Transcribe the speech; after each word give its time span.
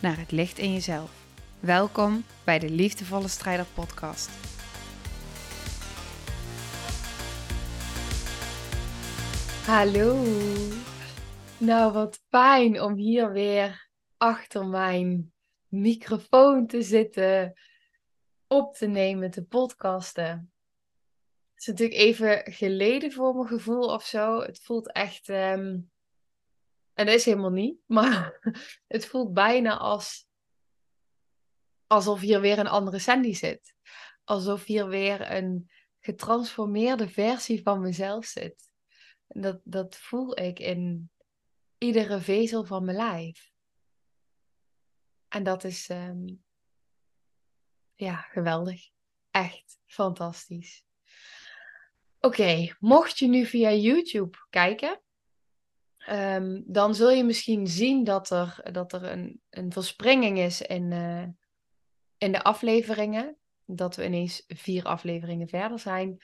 naar 0.00 0.18
het 0.18 0.30
licht 0.30 0.58
in 0.58 0.72
jezelf. 0.72 1.10
Welkom 1.60 2.24
bij 2.44 2.58
de 2.58 2.70
Liefdevolle 2.70 3.28
Strijder 3.28 3.66
Podcast. 3.74 4.30
Hallo. 9.66 10.24
Nou, 11.58 11.92
wat 11.92 12.20
fijn 12.28 12.82
om 12.82 12.94
hier 12.94 13.32
weer 13.32 13.90
achter 14.16 14.66
mijn 14.66 15.32
microfoon 15.68 16.66
te 16.66 16.82
zitten, 16.82 17.52
op 18.46 18.74
te 18.74 18.86
nemen, 18.86 19.30
te 19.30 19.44
podcasten. 19.44 20.52
Het 21.54 21.60
is 21.60 21.66
natuurlijk 21.66 22.00
even 22.00 22.52
geleden 22.52 23.12
voor 23.12 23.34
mijn 23.34 23.48
gevoel 23.48 23.84
of 23.84 24.04
zo. 24.04 24.40
Het 24.40 24.60
voelt 24.62 24.92
echt. 24.92 25.28
ehm, 25.28 25.76
en 27.00 27.06
dat 27.06 27.14
is 27.14 27.24
helemaal 27.24 27.50
niet, 27.50 27.78
maar 27.86 28.38
het 28.94 29.06
voelt 29.06 29.32
bijna 29.32 29.78
als 29.78 30.26
alsof 31.86 32.20
hier 32.20 32.40
weer 32.40 32.58
een 32.58 32.66
andere 32.66 32.98
Sandy 32.98 33.32
zit. 33.32 33.74
Alsof 34.24 34.64
hier 34.64 34.88
weer 34.88 35.32
een 35.32 35.70
getransformeerde 36.00 37.08
versie 37.08 37.62
van 37.62 37.80
mezelf 37.80 38.24
zit. 38.24 38.72
En 39.26 39.40
dat, 39.40 39.60
dat 39.64 39.96
voel 39.96 40.38
ik 40.38 40.58
in 40.58 41.10
iedere 41.78 42.20
vezel 42.20 42.64
van 42.64 42.84
mijn 42.84 42.96
lijf. 42.96 43.52
En 45.28 45.42
dat 45.42 45.64
is 45.64 45.88
ehm, 45.88 46.26
ja, 47.94 48.16
geweldig. 48.16 48.88
Echt 49.30 49.78
fantastisch. 49.86 50.84
Oké, 52.18 52.76
mocht 52.78 53.18
je 53.18 53.26
nu 53.26 53.46
via 53.46 53.72
YouTube 53.72 54.38
kijken, 54.50 55.02
ehm, 56.06 56.60
dan 56.64 56.94
zul 56.94 57.10
je 57.10 57.24
misschien 57.24 57.66
zien 57.66 58.04
dat 58.04 58.30
er, 58.30 58.60
dat 58.72 58.92
er 58.92 59.04
een, 59.04 59.40
een 59.50 59.72
verspringing 59.72 60.38
is 60.38 60.62
in, 60.62 60.92
eh, 60.92 61.26
in 62.18 62.32
de 62.32 62.42
afleveringen. 62.42 63.36
Dat 63.64 63.96
we 63.96 64.04
ineens 64.04 64.44
vier 64.46 64.84
afleveringen 64.84 65.48
verder 65.48 65.78
zijn. 65.78 66.22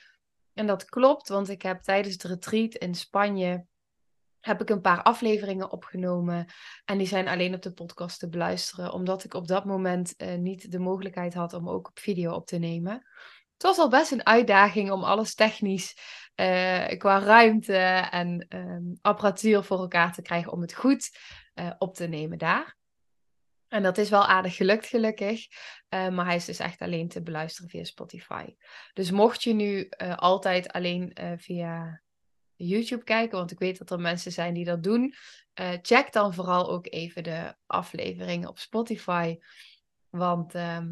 En 0.54 0.66
dat 0.66 0.84
klopt, 0.84 1.28
want 1.28 1.48
ik 1.48 1.62
heb 1.62 1.82
tijdens 1.82 2.14
het 2.14 2.22
retreat 2.22 2.74
in 2.74 2.94
Spanje 2.94 3.66
heb 4.46 4.60
ik 4.60 4.70
een 4.70 4.80
paar 4.80 5.02
afleveringen 5.02 5.70
opgenomen. 5.70 6.46
En 6.84 6.98
die 6.98 7.06
zijn 7.06 7.28
alleen 7.28 7.54
op 7.54 7.62
de 7.62 7.72
podcast 7.72 8.18
te 8.18 8.28
beluisteren, 8.28 8.92
omdat 8.92 9.24
ik 9.24 9.34
op 9.34 9.46
dat 9.46 9.64
moment 9.64 10.16
eh, 10.16 10.34
niet 10.34 10.70
de 10.70 10.78
mogelijkheid 10.78 11.34
had 11.34 11.52
om 11.52 11.68
ook 11.68 11.88
op 11.88 11.98
video 11.98 12.32
op 12.32 12.46
te 12.46 12.58
nemen. 12.58 12.92
Het 13.52 13.62
was 13.62 13.78
al 13.78 13.88
best 13.88 14.12
een 14.12 14.26
uitdaging 14.26 14.90
om 14.90 15.04
alles 15.04 15.34
technisch 15.34 15.96
eh, 16.36 16.98
qua 16.98 17.18
ruimte 17.18 17.76
en 18.10 18.46
ehm, 18.48 18.94
apparatuur 19.00 19.62
voor 19.62 19.78
elkaar 19.78 20.12
te 20.12 20.22
krijgen 20.22 20.52
om 20.52 20.60
het 20.60 20.74
goed 20.74 21.18
eh, 21.54 21.70
op 21.78 21.94
te 21.94 22.06
nemen 22.06 22.38
daar. 22.38 22.76
En 23.68 23.82
dat 23.82 23.98
is 23.98 24.10
wel 24.10 24.26
aardig 24.26 24.56
gelukt, 24.56 24.86
gelukkig. 24.86 25.46
Eh, 25.88 26.08
maar 26.08 26.24
hij 26.24 26.36
is 26.36 26.44
dus 26.44 26.58
echt 26.58 26.80
alleen 26.80 27.08
te 27.08 27.22
beluisteren 27.22 27.70
via 27.70 27.84
Spotify. 27.84 28.54
Dus 28.92 29.10
mocht 29.10 29.42
je 29.42 29.52
nu 29.52 29.88
altijd 30.16 30.72
alleen 30.72 31.16
via 31.38 32.02
YouTube 32.54 33.04
kijken, 33.04 33.38
want 33.38 33.50
ik 33.50 33.58
weet 33.58 33.78
dat 33.78 33.90
er 33.90 34.00
mensen 34.00 34.32
zijn 34.32 34.54
die 34.54 34.64
dat 34.64 34.82
doen, 34.82 35.14
check 35.82 36.12
dan 36.12 36.34
vooral 36.34 36.70
ook 36.70 36.86
even 36.90 37.22
de 37.22 37.54
afleveringen 37.66 38.48
op 38.48 38.58
Spotify. 38.58 39.38
Want 40.10 40.54
ehm, 40.54 40.88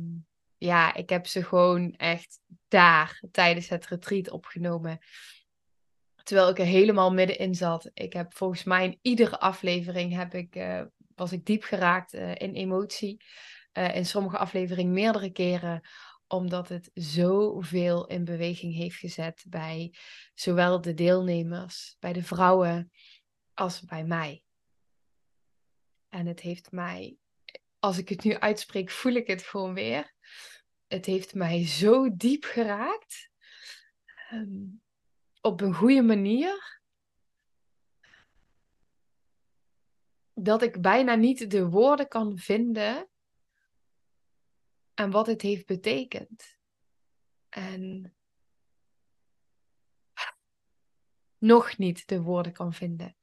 ja, 0.64 0.94
ik 0.94 1.08
heb 1.08 1.26
ze 1.26 1.44
gewoon 1.44 1.94
echt 1.96 2.40
daar 2.68 3.22
tijdens 3.30 3.68
het 3.68 3.86
retreat 3.86 4.30
opgenomen. 4.30 4.98
Terwijl 6.22 6.48
ik 6.48 6.58
er 6.58 6.64
helemaal 6.64 7.12
middenin 7.12 7.54
zat. 7.54 7.90
Ik 7.94 8.12
heb 8.12 8.34
volgens 8.34 8.64
mij 8.64 8.84
in 8.84 8.98
iedere 9.02 9.38
aflevering 9.40 10.14
heb 10.14 10.34
ik, 10.34 10.56
eh, 10.56 10.82
was 11.14 11.32
ik 11.32 11.46
diep 11.46 11.62
geraakt 11.62 12.14
eh, 12.14 12.34
in 12.34 12.54
emotie. 12.54 13.24
Eh, 13.72 13.96
in 13.96 14.06
sommige 14.06 14.38
afleveringen 14.38 14.92
meerdere 14.92 15.30
keren. 15.30 15.88
Omdat 16.26 16.68
het 16.68 16.90
zoveel 16.94 18.06
in 18.06 18.24
beweging 18.24 18.74
heeft 18.74 18.96
gezet 18.96 19.44
bij 19.48 19.94
zowel 20.34 20.80
de 20.80 20.94
deelnemers, 20.94 21.96
bij 22.00 22.12
de 22.12 22.22
vrouwen, 22.22 22.92
als 23.54 23.80
bij 23.80 24.04
mij. 24.04 24.44
En 26.08 26.26
het 26.26 26.40
heeft 26.40 26.72
mij, 26.72 27.16
als 27.78 27.98
ik 27.98 28.08
het 28.08 28.24
nu 28.24 28.34
uitspreek, 28.34 28.90
voel 28.90 29.12
ik 29.12 29.26
het 29.26 29.42
gewoon 29.42 29.74
weer. 29.74 30.14
Het 30.86 31.06
heeft 31.06 31.34
mij 31.34 31.66
zo 31.66 32.16
diep 32.16 32.44
geraakt. 32.44 33.30
Ehm, 34.28 34.66
op 35.40 35.60
een 35.60 35.74
goede 35.74 36.02
manier. 36.02 36.82
Dat 40.34 40.62
ik 40.62 40.80
bijna 40.80 41.14
niet 41.14 41.50
de 41.50 41.68
woorden 41.68 42.08
kan 42.08 42.38
vinden. 42.38 43.08
En 44.94 45.10
wat 45.10 45.26
het 45.26 45.42
heeft 45.42 45.66
betekend. 45.66 46.58
En 47.48 48.14
nog 51.38 51.76
niet 51.78 52.08
de 52.08 52.20
woorden 52.20 52.52
kan 52.52 52.72
vinden. 52.72 53.16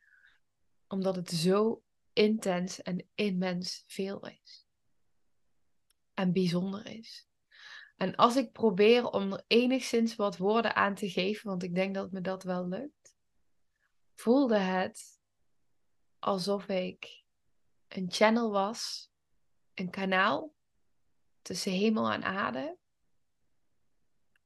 Omdat 0.87 1.15
het 1.15 1.29
zo 1.29 1.83
intens 2.13 2.81
en 2.81 3.09
immens 3.15 3.83
veel 3.87 4.27
is. 4.27 4.67
En 6.13 6.31
bijzonder 6.31 6.85
is. 6.85 7.30
En 8.01 8.15
als 8.15 8.35
ik 8.35 8.51
probeer 8.51 9.09
om 9.09 9.33
er 9.33 9.43
enigszins 9.47 10.15
wat 10.15 10.37
woorden 10.37 10.75
aan 10.75 10.95
te 10.95 11.09
geven, 11.09 11.49
want 11.49 11.63
ik 11.63 11.75
denk 11.75 11.95
dat 11.95 12.11
me 12.11 12.21
dat 12.21 12.43
wel 12.43 12.67
lukt, 12.67 13.15
voelde 14.15 14.57
het 14.57 15.19
alsof 16.19 16.67
ik 16.67 17.23
een 17.87 18.11
channel 18.11 18.51
was, 18.51 19.11
een 19.73 19.89
kanaal 19.89 20.53
tussen 21.41 21.71
hemel 21.71 22.11
en 22.11 22.23
aarde. 22.23 22.77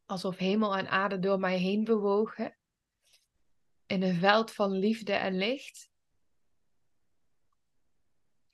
Alsof 0.06 0.38
hemel 0.38 0.76
en 0.76 0.90
aarde 0.90 1.20
door 1.20 1.40
mij 1.40 1.58
heen 1.58 1.84
bewogen. 1.84 2.58
In 3.86 4.04
een 4.04 4.20
veld 4.20 4.52
van 4.52 4.72
liefde 4.72 5.14
en 5.14 5.38
licht. 5.38 5.90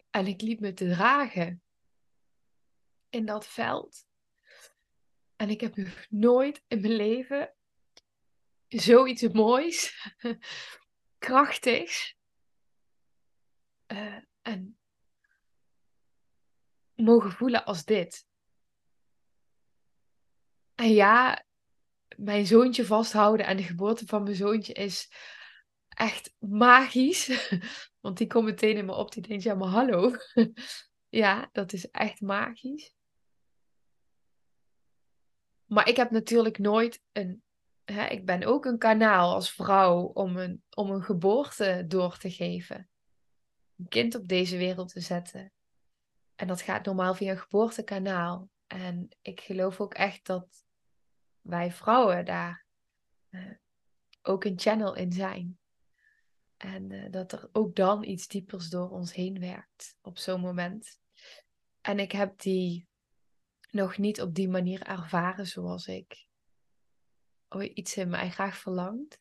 En 0.09 0.27
ik 0.27 0.41
liet 0.41 0.59
me 0.59 0.73
dragen 0.73 1.63
in 3.09 3.25
dat 3.25 3.47
veld. 3.47 4.09
En 5.41 5.49
ik 5.49 5.61
heb 5.61 5.75
nog 5.75 6.05
nooit 6.09 6.63
in 6.67 6.81
mijn 6.81 6.93
leven 6.93 7.53
zoiets 8.67 9.27
moois, 9.27 10.07
krachtigs 11.17 12.17
eh, 13.85 14.17
en 14.41 14.77
mogen 16.95 17.31
voelen 17.31 17.65
als 17.65 17.83
dit. 17.85 18.25
En 20.75 20.93
ja, 20.93 21.45
mijn 22.15 22.45
zoontje 22.45 22.85
vasthouden 22.85 23.45
en 23.45 23.57
de 23.57 23.63
geboorte 23.63 24.05
van 24.05 24.23
mijn 24.23 24.35
zoontje 24.35 24.73
is 24.73 25.11
echt 25.87 26.35
magisch. 26.39 27.49
Want 28.01 28.17
die 28.17 28.27
komt 28.27 28.45
meteen 28.45 28.77
in 28.77 28.85
me 28.85 28.93
op, 28.93 29.11
die 29.11 29.27
denkt, 29.27 29.43
ja 29.43 29.55
maar 29.55 29.69
hallo. 29.69 30.15
ja, 31.09 31.49
dat 31.51 31.73
is 31.73 31.89
echt 31.89 32.21
magisch. 32.21 32.99
Maar 35.71 35.87
ik 35.87 35.95
heb 35.95 36.11
natuurlijk 36.11 36.57
nooit 36.57 37.01
een. 37.11 37.43
Hè, 37.83 38.05
ik 38.05 38.25
ben 38.25 38.43
ook 38.43 38.65
een 38.65 38.77
kanaal 38.77 39.33
als 39.33 39.51
vrouw 39.51 40.01
om 40.01 40.37
een, 40.37 40.63
om 40.69 40.91
een 40.91 41.03
geboorte 41.03 41.83
door 41.87 42.17
te 42.17 42.31
geven. 42.31 42.89
Een 43.77 43.87
kind 43.87 44.15
op 44.15 44.27
deze 44.27 44.57
wereld 44.57 44.91
te 44.91 44.99
zetten. 44.99 45.51
En 46.35 46.47
dat 46.47 46.61
gaat 46.61 46.85
normaal 46.85 47.15
via 47.15 47.31
een 47.31 47.39
geboortekanaal. 47.39 48.49
En 48.67 49.07
ik 49.21 49.39
geloof 49.39 49.79
ook 49.79 49.93
echt 49.93 50.25
dat 50.25 50.63
wij 51.41 51.71
vrouwen 51.71 52.25
daar 52.25 52.65
uh, 53.29 53.51
ook 54.21 54.43
een 54.43 54.59
channel 54.59 54.95
in 54.95 55.11
zijn. 55.11 55.59
En 56.57 56.89
uh, 56.89 57.05
dat 57.09 57.31
er 57.31 57.49
ook 57.51 57.75
dan 57.75 58.03
iets 58.03 58.27
diepers 58.27 58.69
door 58.69 58.89
ons 58.89 59.13
heen 59.13 59.39
werkt 59.39 59.95
op 60.01 60.17
zo'n 60.17 60.41
moment. 60.41 60.99
En 61.81 61.99
ik 61.99 62.11
heb 62.11 62.39
die 62.39 62.89
nog 63.71 63.97
niet 63.97 64.21
op 64.21 64.35
die 64.35 64.49
manier 64.49 64.81
ervaren 64.81 65.47
zoals 65.47 65.87
ik 65.87 66.27
iets 67.59 67.97
in 67.97 68.09
mij 68.09 68.29
graag 68.29 68.57
verlangt. 68.57 69.19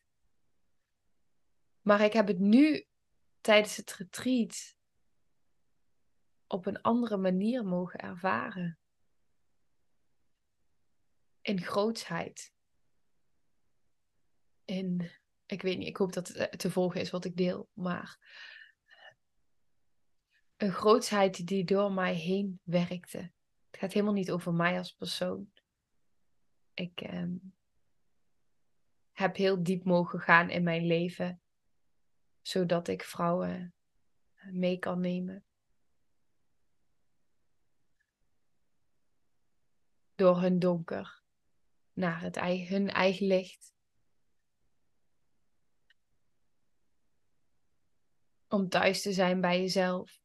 Maar 1.81 2.01
ik 2.01 2.13
heb 2.13 2.27
het 2.27 2.39
nu 2.39 2.87
tijdens 3.41 3.75
het 3.75 3.93
retreat 3.93 4.75
op 6.47 6.65
een 6.65 6.81
andere 6.81 7.17
manier 7.17 7.65
mogen 7.65 7.99
ervaren. 7.99 8.79
In 11.41 11.61
grootsheid. 11.61 12.53
In, 14.65 15.11
ik 15.45 15.61
weet 15.61 15.77
niet, 15.77 15.87
ik 15.87 15.97
hoop 15.97 16.13
dat 16.13 16.27
het 16.27 16.59
te 16.59 16.71
volgen 16.71 17.01
is 17.01 17.09
wat 17.09 17.25
ik 17.25 17.35
deel, 17.35 17.69
maar 17.73 18.19
een 20.57 20.71
grootsheid 20.71 21.47
die 21.47 21.63
door 21.63 21.91
mij 21.91 22.13
heen 22.13 22.59
werkte. 22.63 23.31
Gaat 23.81 23.93
helemaal 23.93 24.13
niet 24.13 24.31
over 24.31 24.53
mij 24.53 24.77
als 24.77 24.93
persoon. 24.93 25.51
Ik 26.73 27.01
ehm, 27.01 27.35
heb 29.11 29.35
heel 29.35 29.63
diep 29.63 29.83
mogen 29.83 30.19
gaan 30.19 30.49
in 30.49 30.63
mijn 30.63 30.85
leven, 30.85 31.41
zodat 32.41 32.87
ik 32.87 33.03
vrouwen 33.03 33.73
mee 34.51 34.79
kan 34.79 34.99
nemen. 34.99 35.45
Door 40.15 40.41
hun 40.41 40.59
donker 40.59 41.23
naar 41.93 42.21
het 42.21 42.39
hun 42.39 42.89
eigen 42.89 43.27
licht. 43.27 43.73
Om 48.47 48.69
thuis 48.69 49.01
te 49.01 49.13
zijn 49.13 49.41
bij 49.41 49.59
jezelf. 49.59 50.19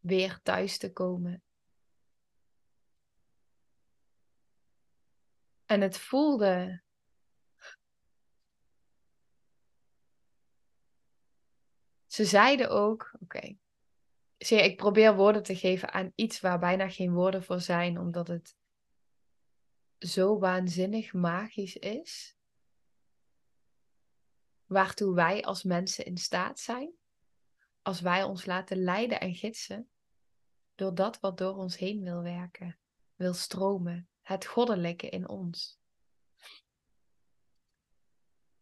Weer 0.00 0.40
thuis 0.42 0.78
te 0.78 0.92
komen. 0.92 1.42
En 5.72 5.80
het 5.80 5.98
voelde. 5.98 6.82
Ze 12.06 12.24
zeiden 12.24 12.70
ook, 12.70 13.10
oké, 13.20 13.22
okay, 13.22 13.58
ik 14.38 14.76
probeer 14.76 15.16
woorden 15.16 15.42
te 15.42 15.56
geven 15.56 15.92
aan 15.92 16.12
iets 16.14 16.40
waar 16.40 16.58
bijna 16.58 16.88
geen 16.88 17.12
woorden 17.12 17.44
voor 17.44 17.60
zijn, 17.60 17.98
omdat 17.98 18.28
het 18.28 18.56
zo 19.98 20.38
waanzinnig 20.38 21.12
magisch 21.12 21.76
is. 21.76 22.36
Waartoe 24.66 25.14
wij 25.14 25.42
als 25.42 25.62
mensen 25.62 26.04
in 26.04 26.16
staat 26.16 26.58
zijn, 26.58 26.92
als 27.82 28.00
wij 28.00 28.22
ons 28.22 28.46
laten 28.46 28.82
leiden 28.82 29.20
en 29.20 29.34
gidsen 29.34 29.90
door 30.74 30.94
dat 30.94 31.20
wat 31.20 31.38
door 31.38 31.56
ons 31.56 31.76
heen 31.76 32.02
wil 32.02 32.22
werken, 32.22 32.78
wil 33.14 33.34
stromen, 33.34 34.11
het 34.22 34.46
goddelijke 34.46 35.08
in 35.08 35.28
ons. 35.28 35.80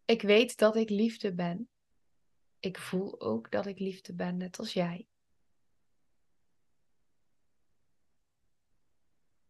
Ik 0.04 0.22
weet 0.22 0.58
dat 0.58 0.76
ik 0.76 0.90
liefde 0.90 1.34
ben 1.34 1.70
ik 2.60 2.78
voel 2.78 3.20
ook 3.20 3.50
dat 3.50 3.66
ik 3.66 3.78
liefde 3.78 4.14
ben, 4.14 4.36
net 4.36 4.58
als 4.58 4.72
jij. 4.72 5.08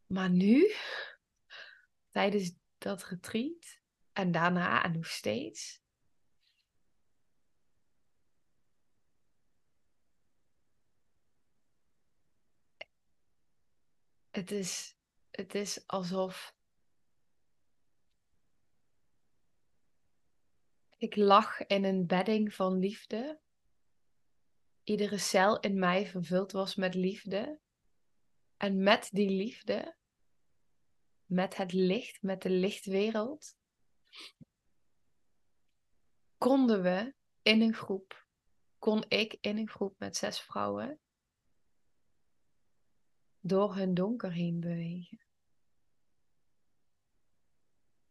Maar 0.06 0.30
nu, 0.30 0.72
tijdens 2.10 2.52
dat 2.78 3.04
retreat 3.04 3.80
en 4.12 4.32
daarna 4.32 4.84
en 4.84 4.92
nog 4.92 5.06
steeds, 5.06 5.80
het 14.30 14.50
is, 14.50 14.96
het 15.40 15.54
is 15.54 15.87
alsof 15.87 16.54
Ik 21.00 21.16
lag 21.16 21.66
in 21.66 21.84
een 21.84 22.06
bedding 22.06 22.54
van 22.54 22.78
liefde. 22.78 23.40
Iedere 24.82 25.19
cel 25.19 25.60
in 25.60 25.78
mij 25.78 26.06
vervuld 26.06 26.52
was 26.52 26.75
met 26.75 26.94
liefde. 26.94 27.60
En 28.56 28.82
met 28.82 29.08
die 29.12 29.31
liefde, 29.31 29.96
met 31.25 31.56
het 31.56 31.72
licht, 31.72 32.22
met 32.22 32.42
de 32.42 32.50
lichtwereld, 32.50 33.56
konden 36.38 36.82
we 36.82 37.14
in 37.42 37.60
een 37.62 37.75
groep, 37.75 38.26
kon 38.78 39.04
ik 39.08 39.37
in 39.40 39.56
een 39.56 39.69
groep 39.69 39.98
met 39.98 40.16
zes 40.16 40.40
vrouwen, 40.40 41.00
door 43.40 43.75
hun 43.75 43.94
donker 43.94 44.32
heen 44.32 44.60
bewegen. 44.60 45.29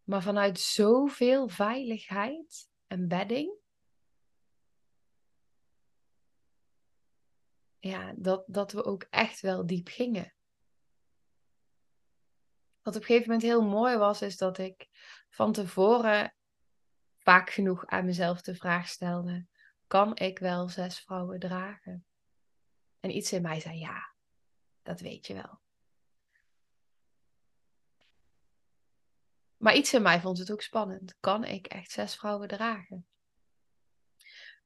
Maar 0.09 0.21
vanuit 0.21 0.59
zoveel 0.59 1.47
veiligheid 1.47 2.69
een 2.87 3.07
bedding. 3.07 3.57
Ja, 7.79 8.13
dat, 8.17 8.43
dat 8.47 8.71
we 8.71 8.83
ook 8.83 9.03
echt 9.09 9.39
wel 9.39 9.65
diep 9.65 9.87
gingen. 9.87 10.33
Wat 12.81 12.95
op 12.95 13.01
een 13.01 13.07
gegeven 13.07 13.27
moment 13.31 13.41
heel 13.41 13.61
mooi 13.61 13.97
was, 13.97 14.21
is 14.21 14.37
dat 14.37 14.57
ik 14.57 14.87
van 15.29 15.51
tevoren 15.51 16.33
vaak 17.17 17.49
genoeg 17.49 17.85
aan 17.85 18.05
mezelf 18.05 18.41
de 18.41 18.55
vraag 18.55 18.87
stelde: 18.87 19.45
kan 19.87 20.15
ik 20.15 20.39
wel 20.39 20.69
zes 20.69 20.99
vrouwen 20.99 21.39
dragen? 21.39 22.05
En 22.99 23.15
iets 23.15 23.31
in 23.31 23.41
mij 23.41 23.59
zei: 23.59 23.77
ja, 23.77 24.13
dat 24.81 24.99
weet 24.99 25.27
je 25.27 25.33
wel. 25.33 25.59
Maar 29.59 29.75
iets 29.75 29.93
in 29.93 30.01
mij 30.01 30.21
vond 30.21 30.37
het 30.37 30.51
ook 30.51 30.61
spannend. 30.61 31.15
Kan 31.19 31.43
ik 31.43 31.67
echt 31.67 31.91
zes 31.91 32.15
vrouwen 32.15 32.47
dragen? 32.47 33.05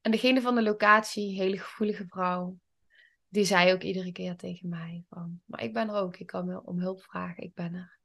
En 0.01 0.11
degene 0.11 0.41
van 0.41 0.55
de 0.55 0.61
locatie, 0.61 1.35
hele 1.35 1.57
gevoelige 1.57 2.05
vrouw, 2.07 2.59
die 3.27 3.45
zei 3.45 3.73
ook 3.73 3.81
iedere 3.81 4.11
keer 4.11 4.35
tegen 4.35 4.69
mij 4.69 5.05
van, 5.09 5.41
maar 5.45 5.63
ik 5.63 5.73
ben 5.73 5.89
er 5.89 5.95
ook, 5.95 6.17
ik 6.17 6.27
kan 6.27 6.45
me 6.45 6.63
om 6.63 6.79
hulp 6.79 7.03
vragen, 7.03 7.43
ik 7.43 7.53
ben 7.53 7.73
er. 7.73 7.99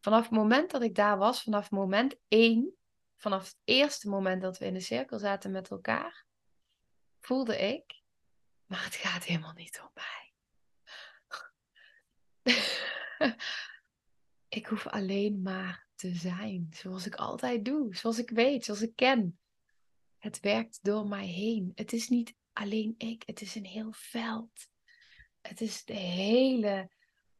Vanaf 0.00 0.22
het 0.22 0.30
moment 0.30 0.70
dat 0.70 0.82
ik 0.82 0.94
daar 0.94 1.18
was, 1.18 1.42
vanaf 1.42 1.70
moment 1.70 2.16
één, 2.28 2.76
vanaf 3.16 3.44
het 3.44 3.56
eerste 3.64 4.08
moment 4.08 4.42
dat 4.42 4.58
we 4.58 4.64
in 4.64 4.74
de 4.74 4.80
cirkel 4.80 5.18
zaten 5.18 5.50
met 5.50 5.70
elkaar, 5.70 6.24
voelde 7.20 7.58
ik, 7.58 8.02
maar 8.66 8.84
het 8.84 8.94
gaat 8.94 9.24
helemaal 9.24 9.52
niet 9.52 9.80
om 9.82 9.90
mij. 9.94 10.32
Ik 14.54 14.66
hoef 14.66 14.86
alleen 14.86 15.42
maar 15.42 15.86
te 15.94 16.14
zijn, 16.14 16.68
zoals 16.70 17.06
ik 17.06 17.14
altijd 17.14 17.64
doe, 17.64 17.96
zoals 17.96 18.18
ik 18.18 18.30
weet, 18.30 18.64
zoals 18.64 18.82
ik 18.82 18.96
ken. 18.96 19.38
Het 20.18 20.40
werkt 20.40 20.78
door 20.82 21.08
mij 21.08 21.26
heen. 21.26 21.72
Het 21.74 21.92
is 21.92 22.08
niet 22.08 22.34
alleen 22.52 22.94
ik, 22.98 23.22
het 23.26 23.40
is 23.40 23.54
een 23.54 23.64
heel 23.64 23.92
veld. 23.92 24.68
Het 25.40 25.60
is 25.60 25.84
de 25.84 25.94
hele, 25.94 26.90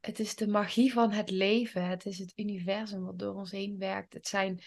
het 0.01 0.19
is 0.19 0.35
de 0.35 0.49
magie 0.49 0.93
van 0.93 1.11
het 1.11 1.31
leven. 1.31 1.89
Het 1.89 2.07
is 2.07 2.19
het 2.19 2.33
universum 2.37 3.05
wat 3.05 3.19
door 3.19 3.35
ons 3.35 3.51
heen 3.51 3.79
werkt. 3.79 4.13
Het 4.13 4.29
zijn 4.29 4.61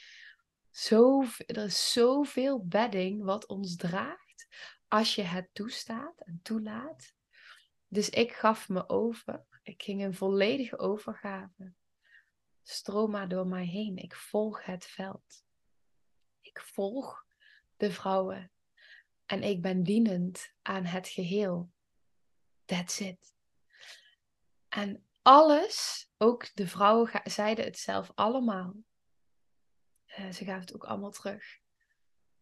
zo, 0.70 1.24
er 1.38 1.64
is 1.64 1.92
zoveel 1.92 2.66
bedding 2.66 3.24
wat 3.24 3.48
ons 3.48 3.76
draagt 3.76 4.48
als 4.88 5.16
je 5.16 5.22
het 5.22 5.50
toestaat 5.54 6.22
en 6.22 6.40
toelaat. 6.44 7.14
Dus 7.88 8.10
ik 8.10 8.32
gaf 8.32 8.70
me 8.70 8.90
over. 8.90 9.46
Ik 9.64 9.84
ging 9.84 10.04
een 10.04 10.14
volledige 10.14 10.78
overgave. 10.78 11.74
Stroom 12.70 13.12
maar 13.12 13.28
door 13.28 13.48
mij 13.48 13.66
heen. 13.66 13.98
Ik 13.98 14.16
volg 14.16 14.66
het 14.66 14.86
veld. 14.86 15.46
Ik 16.42 16.60
volg 16.60 17.26
de 17.78 17.92
vrouwen. 17.92 18.52
En 19.26 19.44
ik 19.44 19.62
ben 19.62 19.84
dienend 19.84 20.54
aan 20.62 20.86
het 20.86 21.08
geheel. 21.08 21.72
That's 22.66 23.00
it. 23.00 23.34
En 24.70 25.08
alles, 25.22 26.10
ook 26.18 26.56
de 26.56 26.68
vrouwen 26.68 27.22
zeiden 27.24 27.66
het 27.66 27.78
zelf 27.78 28.12
allemaal. 28.16 28.76
Uh, 30.08 30.32
ze 30.32 30.46
gaven 30.46 30.62
het 30.62 30.74
ook 30.74 30.86
allemaal 30.86 31.12
terug. 31.12 31.60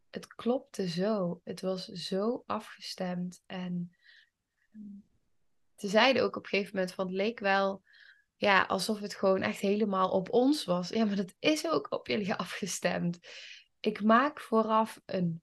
Het 0.10 0.28
klopte 0.28 0.88
zo. 0.88 1.42
Het 1.44 1.62
was 1.62 1.86
zo 1.86 2.44
afgestemd. 2.46 3.44
En 3.46 3.96
ze 5.76 5.88
zeiden 5.88 6.24
ook 6.24 6.36
op 6.36 6.44
een 6.44 6.50
gegeven 6.50 6.76
moment 6.76 6.94
van 6.94 7.06
het 7.06 7.16
leek 7.16 7.40
wel 7.40 7.84
ja, 8.36 8.62
alsof 8.62 9.00
het 9.00 9.16
gewoon 9.16 9.42
echt 9.42 9.60
helemaal 9.60 10.10
op 10.10 10.30
ons 10.30 10.66
was. 10.66 10.90
Ja, 10.90 11.06
maar 11.06 11.16
dat 11.16 11.34
is 11.40 11.68
ook 11.68 11.92
op 11.92 12.08
jullie 12.08 12.34
afgestemd. 12.34 13.20
Ik 13.80 14.04
maak 14.04 14.40
vooraf 14.40 15.02
een 15.06 15.42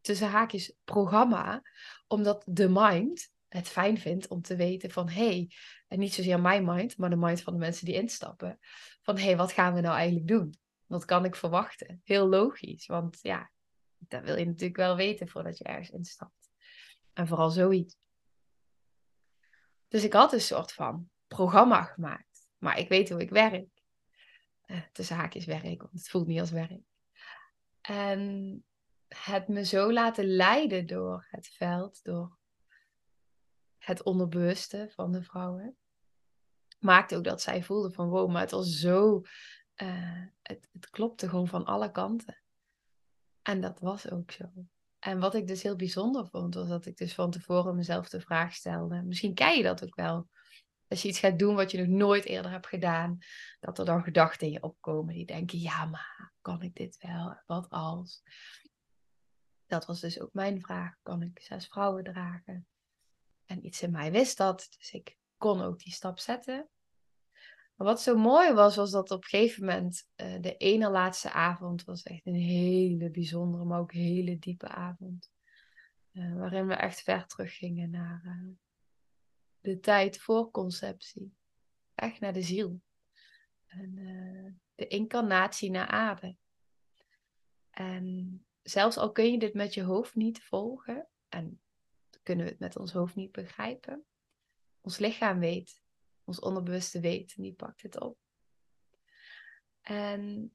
tussen 0.00 0.28
haakjes 0.28 0.74
programma, 0.84 1.62
omdat 2.06 2.42
de 2.46 2.68
mind 2.68 3.30
het 3.48 3.68
fijn 3.68 3.98
vindt 3.98 4.28
om 4.28 4.42
te 4.42 4.56
weten 4.56 4.90
van 4.90 5.08
hé, 5.08 5.26
hey, 5.26 5.50
en 5.88 5.98
niet 5.98 6.14
zozeer 6.14 6.40
mijn 6.40 6.64
mind, 6.64 6.96
maar 6.96 7.10
de 7.10 7.16
mind 7.16 7.42
van 7.42 7.52
de 7.52 7.58
mensen 7.58 7.86
die 7.86 7.94
instappen, 7.94 8.58
van 9.02 9.16
hé, 9.16 9.24
hey, 9.24 9.36
wat 9.36 9.52
gaan 9.52 9.74
we 9.74 9.80
nou 9.80 9.94
eigenlijk 9.94 10.28
doen? 10.28 10.54
Wat 10.86 11.04
kan 11.04 11.24
ik 11.24 11.36
verwachten? 11.36 12.00
Heel 12.04 12.28
logisch, 12.28 12.86
want 12.86 13.18
ja, 13.20 13.50
dat 13.98 14.22
wil 14.22 14.36
je 14.36 14.44
natuurlijk 14.44 14.76
wel 14.76 14.96
weten 14.96 15.28
voordat 15.28 15.58
je 15.58 15.64
ergens 15.64 15.90
instapt. 15.90 16.50
En 17.12 17.26
vooral 17.26 17.50
zoiets. 17.50 17.96
Dus 19.88 20.04
ik 20.04 20.12
had 20.12 20.32
een 20.32 20.40
soort 20.40 20.72
van 20.72 21.10
programma 21.26 21.82
gemaakt. 21.82 22.31
Maar 22.62 22.78
ik 22.78 22.88
weet 22.88 23.10
hoe 23.10 23.20
ik 23.20 23.30
werk. 23.30 23.68
Uh, 24.66 24.80
tussen 24.92 25.16
haakjes 25.16 25.44
werk, 25.44 25.82
want 25.82 25.92
het 25.92 26.08
voelt 26.08 26.26
niet 26.26 26.40
als 26.40 26.50
werk. 26.50 26.80
En 27.80 28.64
het 29.08 29.48
me 29.48 29.64
zo 29.64 29.92
laten 29.92 30.26
leiden 30.26 30.86
door 30.86 31.26
het 31.30 31.48
veld, 31.48 32.04
door 32.04 32.36
het 33.78 34.02
onderbewuste 34.02 34.90
van 34.94 35.12
de 35.12 35.22
vrouwen. 35.22 35.76
Maakte 36.78 37.16
ook 37.16 37.24
dat 37.24 37.42
zij 37.42 37.62
voelden 37.62 37.92
van 37.92 38.08
wow, 38.08 38.30
maar 38.30 38.40
het 38.40 38.50
was 38.50 38.78
zo, 38.78 39.20
uh, 39.76 40.22
het, 40.42 40.68
het 40.72 40.90
klopte 40.90 41.28
gewoon 41.28 41.48
van 41.48 41.64
alle 41.64 41.90
kanten. 41.90 42.42
En 43.42 43.60
dat 43.60 43.80
was 43.80 44.10
ook 44.10 44.30
zo. 44.30 44.50
En 44.98 45.18
wat 45.18 45.34
ik 45.34 45.46
dus 45.46 45.62
heel 45.62 45.76
bijzonder 45.76 46.26
vond, 46.26 46.54
was 46.54 46.68
dat 46.68 46.86
ik 46.86 46.96
dus 46.96 47.14
van 47.14 47.30
tevoren 47.30 47.76
mezelf 47.76 48.08
de 48.08 48.20
vraag 48.20 48.54
stelde. 48.54 49.02
Misschien 49.02 49.34
ken 49.34 49.56
je 49.56 49.62
dat 49.62 49.84
ook 49.84 49.94
wel. 49.94 50.28
Als 50.92 51.02
je 51.02 51.08
iets 51.08 51.18
gaat 51.18 51.38
doen 51.38 51.54
wat 51.54 51.70
je 51.70 51.78
nog 51.78 51.86
nooit 51.86 52.24
eerder 52.24 52.50
hebt 52.50 52.66
gedaan, 52.66 53.18
dat 53.60 53.78
er 53.78 53.84
dan 53.84 54.02
gedachten 54.02 54.46
in 54.46 54.52
je 54.52 54.62
opkomen 54.62 55.14
die 55.14 55.26
denken: 55.26 55.58
ja, 55.58 55.84
maar 55.84 56.32
kan 56.40 56.62
ik 56.62 56.74
dit 56.74 56.96
wel? 56.98 57.40
Wat 57.46 57.70
als? 57.70 58.22
Dat 59.66 59.86
was 59.86 60.00
dus 60.00 60.20
ook 60.20 60.32
mijn 60.32 60.60
vraag: 60.60 60.94
kan 61.02 61.22
ik 61.22 61.40
zes 61.42 61.66
vrouwen 61.66 62.04
dragen? 62.04 62.66
En 63.46 63.66
iets 63.66 63.82
in 63.82 63.90
mij 63.90 64.12
wist 64.12 64.36
dat, 64.36 64.68
dus 64.78 64.92
ik 64.92 65.16
kon 65.36 65.60
ook 65.60 65.78
die 65.78 65.92
stap 65.92 66.18
zetten. 66.18 66.68
Maar 67.74 67.86
wat 67.86 68.02
zo 68.02 68.16
mooi 68.16 68.52
was, 68.52 68.76
was 68.76 68.90
dat 68.90 69.10
op 69.10 69.22
een 69.22 69.28
gegeven 69.28 69.64
moment 69.64 70.08
uh, 70.16 70.40
de 70.40 70.56
ene 70.56 70.90
laatste 70.90 71.32
avond 71.32 71.84
was 71.84 72.02
echt 72.02 72.26
een 72.26 72.34
hele 72.34 73.10
bijzondere, 73.10 73.64
maar 73.64 73.80
ook 73.80 73.92
hele 73.92 74.38
diepe 74.38 74.68
avond. 74.68 75.30
Uh, 76.12 76.36
waarin 76.36 76.66
we 76.66 76.74
echt 76.74 77.02
ver 77.02 77.26
teruggingen 77.26 77.90
naar 77.90 78.22
uh, 78.24 78.54
de 79.62 79.80
tijd 79.80 80.18
voor 80.18 80.50
conceptie. 80.50 81.34
Echt 81.94 82.20
naar 82.20 82.32
de 82.32 82.42
ziel. 82.42 82.80
En 83.66 83.94
de 84.74 84.86
incarnatie 84.86 85.70
naar 85.70 85.86
aarde. 85.86 86.36
En 87.70 88.46
zelfs 88.62 88.96
al 88.96 89.12
kun 89.12 89.32
je 89.32 89.38
dit 89.38 89.54
met 89.54 89.74
je 89.74 89.82
hoofd 89.82 90.14
niet 90.14 90.42
volgen, 90.42 91.08
en 91.28 91.60
kunnen 92.22 92.44
we 92.44 92.50
het 92.50 92.60
met 92.60 92.76
ons 92.76 92.92
hoofd 92.92 93.14
niet 93.14 93.32
begrijpen, 93.32 94.04
ons 94.80 94.98
lichaam 94.98 95.38
weet 95.38 95.82
ons 96.24 96.40
onderbewuste 96.40 97.00
weet. 97.00 97.34
En 97.36 97.42
die 97.42 97.54
pakt 97.54 97.82
het 97.82 98.00
op. 98.00 98.18
En 99.80 100.52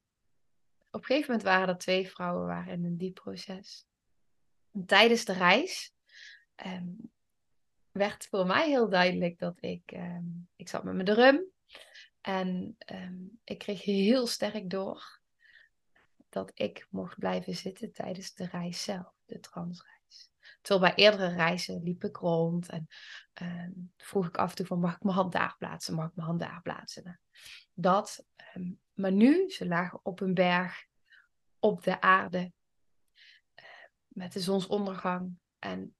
op 0.90 1.00
een 1.00 1.04
gegeven 1.04 1.30
moment 1.30 1.48
waren 1.48 1.68
er 1.68 1.78
twee 1.78 2.08
vrouwen 2.08 2.46
waren 2.46 2.72
in 2.72 2.84
een 2.84 2.96
diep 2.96 3.14
proces. 3.14 3.86
En 4.72 4.86
tijdens 4.86 5.24
de 5.24 5.32
reis 5.32 5.94
um, 6.66 7.12
werd 7.92 8.26
voor 8.26 8.46
mij 8.46 8.68
heel 8.68 8.88
duidelijk 8.88 9.38
dat 9.38 9.56
ik... 9.60 9.92
Um, 9.92 10.48
ik 10.56 10.68
zat 10.68 10.84
met 10.84 10.94
mijn 10.94 11.06
drum. 11.06 11.44
En 12.20 12.76
um, 12.92 13.40
ik 13.44 13.58
kreeg 13.58 13.82
heel 13.82 14.26
sterk 14.26 14.70
door 14.70 15.20
dat 16.28 16.50
ik 16.54 16.86
mocht 16.90 17.18
blijven 17.18 17.54
zitten 17.54 17.92
tijdens 17.92 18.34
de 18.34 18.46
reis 18.46 18.82
zelf, 18.82 19.14
de 19.24 19.40
transreis. 19.40 20.30
Terwijl 20.60 20.94
bij 20.94 21.04
eerdere 21.04 21.34
reizen 21.34 21.82
liep 21.82 22.04
ik 22.04 22.16
rond 22.16 22.68
en 22.68 22.88
uh, 23.42 23.68
vroeg 23.96 24.26
ik 24.26 24.36
af 24.36 24.50
en 24.50 24.56
toe 24.56 24.66
van 24.66 24.80
mag 24.80 24.94
ik 24.94 25.02
mijn 25.02 25.16
hand 25.16 25.32
daar 25.32 25.56
plaatsen, 25.58 25.94
mag 25.94 26.08
ik 26.08 26.14
mijn 26.14 26.26
hand 26.26 26.40
daar 26.40 26.62
plaatsen. 26.62 27.20
Dat, 27.74 28.26
uh, 28.56 28.72
maar 28.92 29.12
nu, 29.12 29.50
ze 29.50 29.66
lagen 29.66 30.00
op 30.02 30.20
een 30.20 30.34
berg 30.34 30.86
op 31.58 31.82
de 31.82 32.00
aarde 32.00 32.52
uh, 33.54 33.64
met 34.08 34.32
de 34.32 34.40
zonsondergang 34.40 35.38
en 35.58 35.96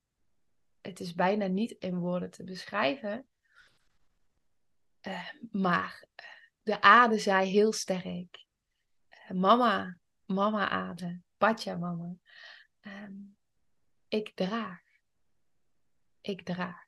het 0.80 1.00
is 1.00 1.14
bijna 1.14 1.46
niet 1.46 1.70
in 1.70 1.98
woorden 1.98 2.30
te 2.30 2.44
beschrijven, 2.44 3.26
ehm, 5.00 5.36
maar 5.50 6.04
eh, 6.14 6.26
de 6.62 6.80
aarde 6.80 7.18
zei 7.18 7.50
heel 7.50 7.72
sterk, 7.72 8.46
eh, 9.08 9.30
mama, 9.30 9.98
mama 10.24 10.68
aarde, 10.68 11.20
patja 11.36 11.76
mama. 11.76 12.14
Um, 12.80 13.36
ik 14.08 14.32
draag. 14.34 14.80
Ik 16.20 16.44
draag. 16.44 16.86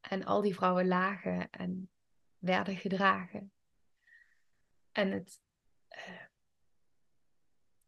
En 0.00 0.24
al 0.24 0.40
die 0.40 0.54
vrouwen 0.54 0.86
lagen 0.86 1.50
en 1.50 1.90
werden 2.38 2.76
gedragen. 2.76 3.52
En 4.92 5.10
het 5.10 5.40
uh, 5.90 6.24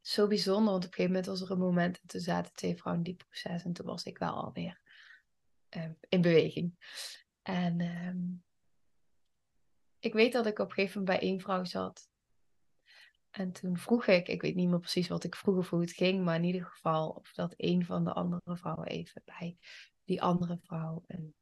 zo 0.00 0.26
bijzonder, 0.26 0.72
want 0.72 0.84
op 0.84 0.90
een 0.90 0.96
gegeven 0.96 1.12
moment 1.12 1.26
was 1.26 1.40
er 1.40 1.50
een 1.50 1.58
moment 1.58 2.00
en 2.00 2.06
toen 2.06 2.20
zaten 2.20 2.54
twee 2.54 2.76
vrouwen 2.76 3.04
in 3.04 3.10
die 3.12 3.24
proces 3.24 3.64
en 3.64 3.72
toen 3.72 3.86
was 3.86 4.04
ik 4.04 4.18
wel 4.18 4.32
alweer 4.32 4.80
uh, 5.76 5.84
in 6.08 6.20
beweging. 6.20 6.74
En 7.42 7.80
uh, 7.80 8.14
ik 9.98 10.12
weet 10.12 10.32
dat 10.32 10.46
ik 10.46 10.58
op 10.58 10.68
een 10.68 10.74
gegeven 10.74 11.00
moment 11.00 11.18
bij 11.18 11.28
één 11.28 11.40
vrouw 11.40 11.64
zat 11.64 12.10
en 13.32 13.52
toen 13.52 13.76
vroeg 13.76 14.06
ik, 14.06 14.28
ik 14.28 14.42
weet 14.42 14.54
niet 14.54 14.68
meer 14.68 14.78
precies 14.78 15.08
wat 15.08 15.24
ik 15.24 15.34
vroeg 15.34 15.56
of 15.56 15.70
hoe 15.70 15.80
het 15.80 15.92
ging, 15.92 16.24
maar 16.24 16.36
in 16.36 16.44
ieder 16.44 16.64
geval 16.64 17.08
of 17.08 17.32
dat 17.32 17.54
een 17.56 17.84
van 17.84 18.04
de 18.04 18.12
andere 18.12 18.56
vrouwen 18.56 18.86
even 18.86 19.22
bij 19.24 19.56
die 20.04 20.22
andere 20.22 20.58
vrouw 20.62 21.04
en 21.06 21.34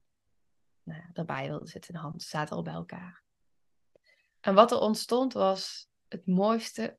nou 0.82 1.02
daarbij 1.12 1.48
wilde 1.48 1.66
zitten. 1.66 1.92
De 1.92 1.98
hand 1.98 2.22
zaten 2.22 2.56
al 2.56 2.62
bij 2.62 2.72
elkaar. 2.72 3.22
En 4.40 4.54
wat 4.54 4.70
er 4.70 4.78
ontstond 4.78 5.32
was 5.32 5.88
het 6.08 6.26
mooiste 6.26 6.98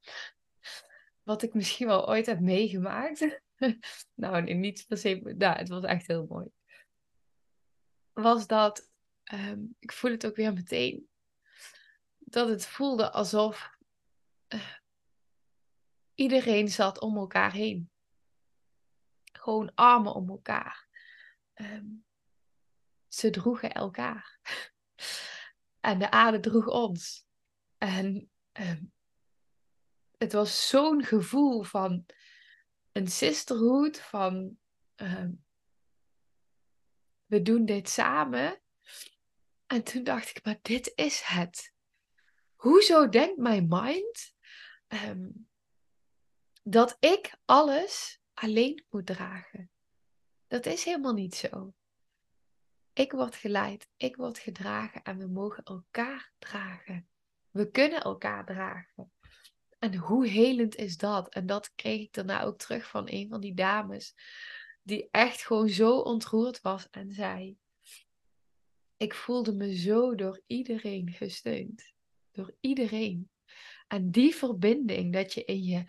wat 1.23 1.41
ik 1.41 1.53
misschien 1.53 1.87
wel 1.87 2.09
ooit 2.09 2.25
heb 2.25 2.39
meegemaakt. 2.39 3.41
nou, 4.13 4.53
niet 4.53 4.85
per 4.87 4.97
se, 4.97 5.33
nou, 5.37 5.57
het 5.57 5.69
was 5.69 5.83
echt 5.83 6.07
heel 6.07 6.25
mooi. 6.29 6.47
Was 8.21 8.47
dat, 8.47 8.89
um, 9.33 9.75
ik 9.79 9.91
voel 9.91 10.11
het 10.11 10.25
ook 10.25 10.35
weer 10.35 10.53
meteen, 10.53 11.09
dat 12.17 12.47
het 12.47 12.65
voelde 12.65 13.11
alsof 13.11 13.79
Iedereen 16.21 16.69
zat 16.69 16.99
om 16.99 17.17
elkaar 17.17 17.51
heen. 17.51 17.91
Gewoon 19.31 19.71
armen 19.75 20.13
om 20.13 20.29
elkaar. 20.29 20.87
Ehm, 21.53 21.85
ze 23.07 23.29
droegen 23.29 23.71
elkaar. 23.71 24.39
en 25.79 25.99
de 25.99 26.11
aarde 26.11 26.39
droeg 26.39 26.67
ons. 26.67 27.25
En 27.77 28.31
ehm, 28.51 28.83
het 30.17 30.33
was 30.33 30.67
zo'n 30.67 31.03
gevoel 31.03 31.63
van 31.63 32.05
een 32.91 33.07
sisterhood, 33.07 33.99
van 33.99 34.57
ehm, 34.95 35.31
we 37.31 37.41
doen 37.41 37.65
dit 37.65 37.89
samen. 37.89 38.61
En 39.67 39.83
toen 39.83 40.03
dacht 40.03 40.29
ik, 40.29 40.45
maar 40.45 40.59
dit 40.61 40.91
is 40.95 41.21
het. 41.21 41.73
Hoezo 42.53 43.09
denkt 43.09 43.37
mijn 43.37 43.67
mind 43.69 44.33
dat 46.63 46.97
ik 46.99 47.35
alles 47.45 48.21
alleen 48.33 48.85
moet 48.89 49.05
dragen. 49.05 49.71
Dat 50.47 50.65
is 50.65 50.83
helemaal 50.83 51.13
niet 51.13 51.35
zo. 51.35 51.73
Ik 52.93 53.11
word 53.11 53.35
geleid, 53.35 53.87
ik 53.97 54.15
word 54.15 54.39
gedragen 54.39 55.01
en 55.01 55.17
we 55.17 55.27
mogen 55.27 55.63
elkaar 55.63 56.31
dragen. 56.39 57.09
We 57.49 57.69
kunnen 57.69 58.01
elkaar 58.01 58.45
dragen. 58.45 59.11
En 59.79 59.95
hoe 59.95 60.27
helend 60.27 60.75
is 60.75 60.97
dat? 60.97 61.33
En 61.33 61.45
dat 61.45 61.71
kreeg 61.75 62.01
ik 62.01 62.13
daarna 62.13 62.43
ook 62.43 62.57
terug 62.57 62.87
van 62.87 63.03
een 63.09 63.29
van 63.29 63.41
die 63.41 63.53
dames, 63.53 64.15
die 64.81 65.07
echt 65.11 65.45
gewoon 65.45 65.69
zo 65.69 65.97
ontroerd 65.97 66.61
was 66.61 66.89
en 66.89 67.11
zei: 67.11 67.57
Ik 68.97 69.13
voelde 69.13 69.53
me 69.53 69.75
zo 69.75 70.15
door 70.15 70.41
iedereen 70.47 71.11
gesteund. 71.11 71.93
Door 72.31 72.55
iedereen. 72.59 73.29
En 73.87 74.11
die 74.11 74.35
verbinding 74.35 75.13
dat 75.13 75.33
je 75.33 75.43
in 75.43 75.63
je 75.63 75.83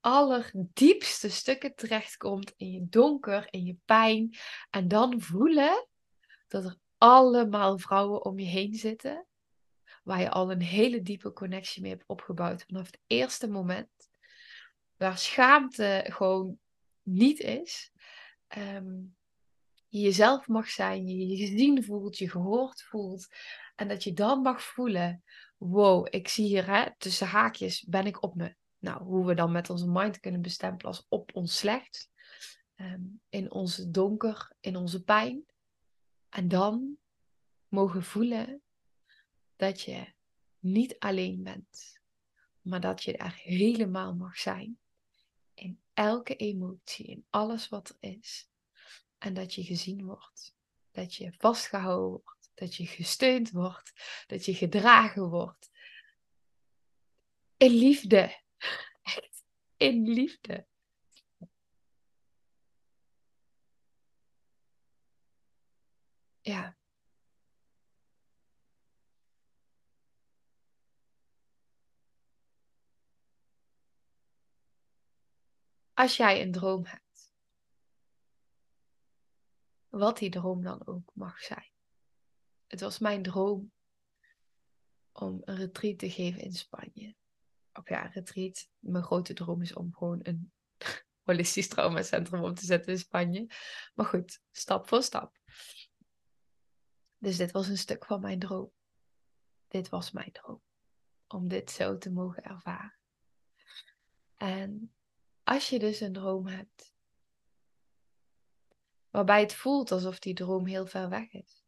allerdiepste 0.00 1.30
stukken 1.30 1.74
terechtkomt 1.74 2.52
in 2.56 2.70
je 2.70 2.86
donker, 2.88 3.46
in 3.50 3.64
je 3.64 3.76
pijn. 3.84 4.36
En 4.70 4.88
dan 4.88 5.20
voelen 5.20 5.88
dat 6.48 6.64
er 6.64 6.76
allemaal 6.98 7.78
vrouwen 7.78 8.24
om 8.24 8.38
je 8.38 8.46
heen 8.46 8.74
zitten. 8.74 9.26
Waar 10.02 10.20
je 10.20 10.30
al 10.30 10.50
een 10.50 10.62
hele 10.62 11.02
diepe 11.02 11.32
connectie 11.32 11.82
mee 11.82 11.90
hebt 11.90 12.04
opgebouwd 12.06 12.64
vanaf 12.66 12.86
het 12.86 13.00
eerste 13.06 13.48
moment. 13.48 13.88
Waar 14.96 15.18
schaamte 15.18 16.04
gewoon 16.08 16.58
niet 17.02 17.40
is. 17.40 17.92
Um, 18.56 19.16
je 19.88 20.00
jezelf 20.00 20.48
mag 20.48 20.68
zijn, 20.68 21.06
je 21.06 21.26
je 21.26 21.36
gezien 21.36 21.84
voelt, 21.84 22.18
je 22.18 22.30
gehoord 22.30 22.82
voelt. 22.82 23.26
En 23.74 23.88
dat 23.88 24.04
je 24.04 24.12
dan 24.12 24.40
mag 24.42 24.62
voelen, 24.62 25.22
wow, 25.56 26.06
ik 26.10 26.28
zie 26.28 26.46
hier 26.46 26.66
hè, 26.66 26.96
tussen 26.96 27.26
haakjes, 27.26 27.84
ben 27.84 28.06
ik 28.06 28.22
op 28.22 28.34
me 28.34 28.56
nou, 28.84 29.02
hoe 29.02 29.26
we 29.26 29.34
dan 29.34 29.52
met 29.52 29.70
onze 29.70 29.90
mind 29.90 30.20
kunnen 30.20 30.40
bestempelen 30.40 30.92
als 30.92 31.06
op 31.08 31.30
ons 31.34 31.58
slecht, 31.58 32.10
ehm, 32.74 33.02
in 33.28 33.50
ons 33.50 33.76
donker, 33.76 34.52
in 34.60 34.76
onze 34.76 35.02
pijn. 35.02 35.44
En 36.28 36.48
dan 36.48 36.96
mogen 37.68 38.02
voelen 38.02 38.62
dat 39.56 39.80
je 39.80 40.12
niet 40.58 40.98
alleen 40.98 41.42
bent, 41.42 42.00
maar 42.60 42.80
dat 42.80 43.02
je 43.02 43.16
er 43.16 43.34
helemaal 43.34 44.14
mag 44.14 44.36
zijn. 44.36 44.78
Elke 45.94 46.36
emotie, 46.36 47.06
in 47.06 47.26
alles 47.30 47.68
wat 47.68 47.88
er 47.88 47.96
is. 48.10 48.48
En 49.18 49.34
dat 49.34 49.54
je 49.54 49.64
gezien 49.64 50.04
wordt, 50.04 50.54
dat 50.90 51.14
je 51.14 51.32
vastgehouden 51.38 52.10
wordt, 52.10 52.50
dat 52.54 52.74
je 52.74 52.86
gesteund 52.86 53.50
wordt, 53.50 53.92
dat 54.26 54.44
je 54.44 54.54
gedragen 54.54 55.28
wordt. 55.28 55.70
In 57.56 57.72
liefde. 57.72 58.40
Echt 59.02 59.44
in 59.76 60.08
liefde. 60.08 60.66
ja. 66.44 66.76
Als 75.94 76.16
jij 76.16 76.42
een 76.42 76.52
droom 76.52 76.84
hebt, 76.84 77.34
wat 79.88 80.18
die 80.18 80.30
droom 80.30 80.62
dan 80.62 80.86
ook 80.86 81.10
mag 81.14 81.40
zijn. 81.40 81.72
Het 82.66 82.80
was 82.80 82.98
mijn 82.98 83.22
droom 83.22 83.72
om 85.12 85.42
een 85.44 85.56
retreat 85.56 85.98
te 85.98 86.10
geven 86.10 86.42
in 86.42 86.52
Spanje. 86.52 87.16
Of 87.72 87.88
ja, 87.88 88.04
een 88.04 88.12
retreat. 88.12 88.68
Mijn 88.78 89.04
grote 89.04 89.32
droom 89.32 89.62
is 89.62 89.74
om 89.74 89.94
gewoon 89.94 90.18
een 90.22 90.52
holistisch 91.24 91.68
traumacentrum 91.68 92.44
op 92.44 92.56
te 92.56 92.66
zetten 92.66 92.92
in 92.92 92.98
Spanje. 92.98 93.46
Maar 93.94 94.06
goed, 94.06 94.40
stap 94.50 94.88
voor 94.88 95.02
stap. 95.02 95.38
Dus 97.18 97.36
dit 97.36 97.50
was 97.50 97.68
een 97.68 97.78
stuk 97.78 98.04
van 98.04 98.20
mijn 98.20 98.38
droom. 98.38 98.72
Dit 99.68 99.88
was 99.88 100.10
mijn 100.10 100.32
droom. 100.32 100.62
Om 101.26 101.48
dit 101.48 101.70
zo 101.70 101.98
te 101.98 102.10
mogen 102.10 102.42
ervaren. 102.42 102.98
En 104.36 104.94
als 105.44 105.68
je 105.68 105.78
dus 105.78 106.00
een 106.00 106.12
droom 106.12 106.46
hebt, 106.46 106.94
waarbij 109.10 109.40
het 109.40 109.54
voelt 109.54 109.92
alsof 109.92 110.18
die 110.18 110.34
droom 110.34 110.66
heel 110.66 110.86
ver 110.86 111.08
weg 111.08 111.32
is. 111.32 111.64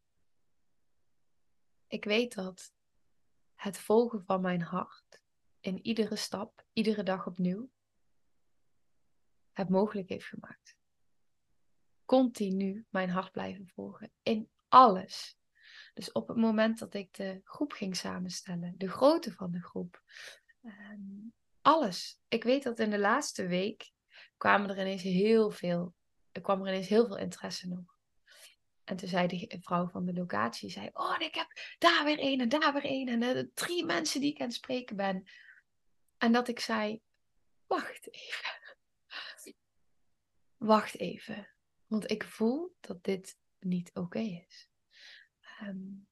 Ik 1.87 2.03
weet 2.03 2.33
dat 2.35 2.73
het 3.55 3.77
volgen 3.77 4.23
van 4.25 4.41
mijn 4.41 4.61
hart 4.61 5.21
in 5.59 5.85
iedere 5.85 6.15
stap, 6.15 6.65
iedere 6.73 7.03
dag 7.03 7.27
opnieuw, 7.27 7.69
het 9.51 9.69
mogelijk 9.69 10.09
heeft 10.09 10.25
gemaakt. 10.25 10.77
Continu 12.05 12.85
mijn 12.89 13.09
hart 13.09 13.31
blijven 13.31 13.67
volgen 13.67 14.11
in 14.23 14.49
alles. 14.67 15.37
Dus 15.93 16.11
op 16.11 16.27
het 16.27 16.37
moment 16.37 16.79
dat 16.79 16.93
ik 16.93 17.13
de 17.13 17.41
groep 17.43 17.71
ging 17.71 17.95
samenstellen, 17.95 18.77
de 18.77 18.89
grootte 18.89 19.31
van 19.31 19.51
de 19.51 19.61
groep, 19.61 20.03
ehm, 20.61 21.29
alles. 21.67 22.19
Ik 22.27 22.43
weet 22.43 22.63
dat 22.63 22.79
in 22.79 22.89
de 22.89 22.99
laatste 22.99 23.47
week 23.47 23.91
kwamen 24.37 24.69
er 24.69 24.79
ineens 24.79 25.01
heel 25.01 25.51
veel, 25.51 25.95
er 26.31 26.41
kwam 26.41 26.61
er 26.61 26.67
ineens 26.67 26.87
heel 26.87 27.07
veel 27.07 27.17
interesse 27.17 27.67
nog. 27.67 27.95
En 28.83 28.95
toen 28.95 29.07
zei 29.07 29.27
de 29.27 29.57
vrouw 29.61 29.87
van 29.87 30.05
de 30.05 30.13
locatie, 30.13 30.69
zei, 30.69 30.89
oh, 30.93 31.15
ik 31.19 31.35
heb 31.35 31.47
daar 31.77 32.03
weer 32.03 32.17
een 32.19 32.41
en 32.41 32.49
daar 32.49 32.73
weer 32.73 32.85
een. 32.85 33.07
En 33.07 33.21
uh, 33.21 33.43
drie 33.53 33.85
mensen 33.85 34.21
die 34.21 34.31
ik 34.31 34.39
aan 34.39 34.47
het 34.47 34.55
spreken 34.55 34.95
ben. 34.95 35.23
En 36.17 36.31
dat 36.31 36.47
ik 36.47 36.59
zei, 36.59 37.01
wacht 37.65 38.13
even. 38.13 38.77
Wacht 40.57 40.99
even. 40.99 41.47
Want 41.87 42.11
ik 42.11 42.23
voel 42.23 42.75
dat 42.79 43.03
dit 43.03 43.37
niet 43.59 43.91
oké 43.93 44.19
is. 44.19 44.69
Um, 45.63 46.07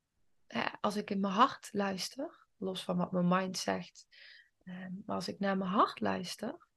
als 0.82 0.96
ik 0.96 1.10
in 1.10 1.20
mijn 1.20 1.34
hart 1.34 1.70
luister, 1.72 2.48
los 2.58 2.84
van 2.84 2.98
wat 2.98 3.12
mijn 3.12 3.28
mind 3.28 3.58
zegt, 3.58 4.08
maar 4.66 5.16
als 5.16 5.28
ik 5.28 5.40
naar 5.40 5.58
mijn 5.58 5.70
hart 5.70 6.00
luister, 6.00 6.68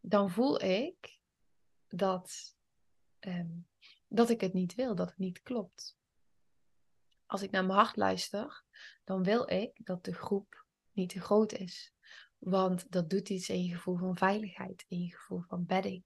dan 0.00 0.30
voel 0.30 0.62
ik 0.62 1.18
dat, 1.88 2.56
um, 3.20 3.68
dat 4.08 4.30
ik 4.30 4.40
het 4.40 4.52
niet 4.52 4.74
wil, 4.74 4.94
dat 4.94 5.08
het 5.08 5.18
niet 5.18 5.42
klopt. 5.42 5.96
Als 7.26 7.42
ik 7.42 7.50
naar 7.50 7.64
mijn 7.64 7.78
hart 7.78 7.96
luister, 7.96 8.64
dan 9.04 9.22
wil 9.22 9.50
ik 9.50 9.80
dat 9.84 10.04
de 10.04 10.14
groep 10.14 10.66
niet 10.92 11.08
te 11.08 11.20
groot 11.20 11.52
is. 11.52 11.92
Want 12.38 12.92
dat 12.92 13.10
doet 13.10 13.28
iets 13.28 13.48
in 13.48 13.64
je 13.64 13.74
gevoel 13.74 13.96
van 13.96 14.16
veiligheid, 14.16 14.84
in 14.88 15.00
je 15.00 15.16
gevoel 15.16 15.40
van 15.40 15.66
bedding. 15.66 16.04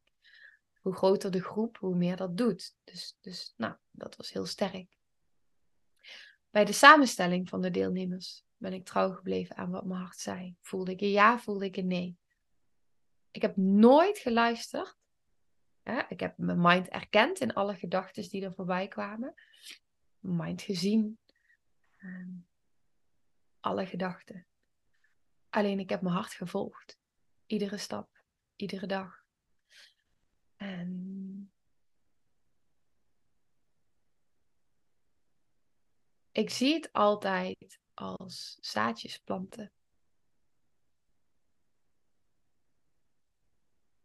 Hoe 0.81 0.95
groter 0.95 1.31
de 1.31 1.43
groep, 1.43 1.77
hoe 1.77 1.97
meer 1.97 2.17
dat 2.17 2.37
doet. 2.37 2.77
Dus, 2.85 3.17
dus 3.21 3.55
nou, 3.57 3.77
dat 3.91 4.17
was 4.17 4.33
heel 4.33 4.47
sterk. 4.47 4.97
Bij 6.51 6.65
de 6.65 6.73
samenstelling 6.73 7.49
van 7.49 7.61
de 7.61 7.71
deelnemers 7.71 8.46
ben 8.57 8.73
ik 8.73 8.85
trouw 8.85 9.13
gebleven 9.13 9.57
aan 9.57 9.71
wat 9.71 9.85
mijn 9.85 10.01
hart 10.01 10.19
zei. 10.19 10.57
Voelde 10.61 10.91
ik 10.91 11.01
een 11.01 11.11
ja, 11.11 11.39
voelde 11.39 11.65
ik 11.65 11.77
een 11.77 11.87
nee. 11.87 12.19
Ik 13.31 13.43
heb 13.43 13.57
nooit 13.57 14.19
geluisterd. 14.19 14.97
Ik 16.09 16.21
heb 16.21 16.39
mijn 16.39 16.61
mind 16.61 16.89
erkend 16.89 17.41
in 17.41 17.55
alle 17.55 17.75
gedachten 17.75 18.29
die 18.29 18.45
er 18.45 18.55
voorbij 18.55 18.89
kwamen. 18.89 19.35
Mijn 20.19 20.37
mind 20.37 20.63
gezien. 20.63 21.19
Ehm, 21.97 22.31
alle 23.61 23.87
gedachten. 23.87 24.47
Alleen 25.49 25.79
ik 25.79 25.91
heb 25.91 26.01
mijn 26.01 26.15
hart 26.15 26.33
gevolgd. 26.33 26.99
Iedere 27.47 27.79
stap, 27.79 28.23
iedere 28.57 28.87
dag. 28.87 29.25
En 30.57 31.53
ik 36.33 36.51
zie 36.51 36.75
het 36.75 36.93
altijd 36.93 37.81
als 37.97 38.59
zaadjes 38.61 39.19
planten. 39.19 39.73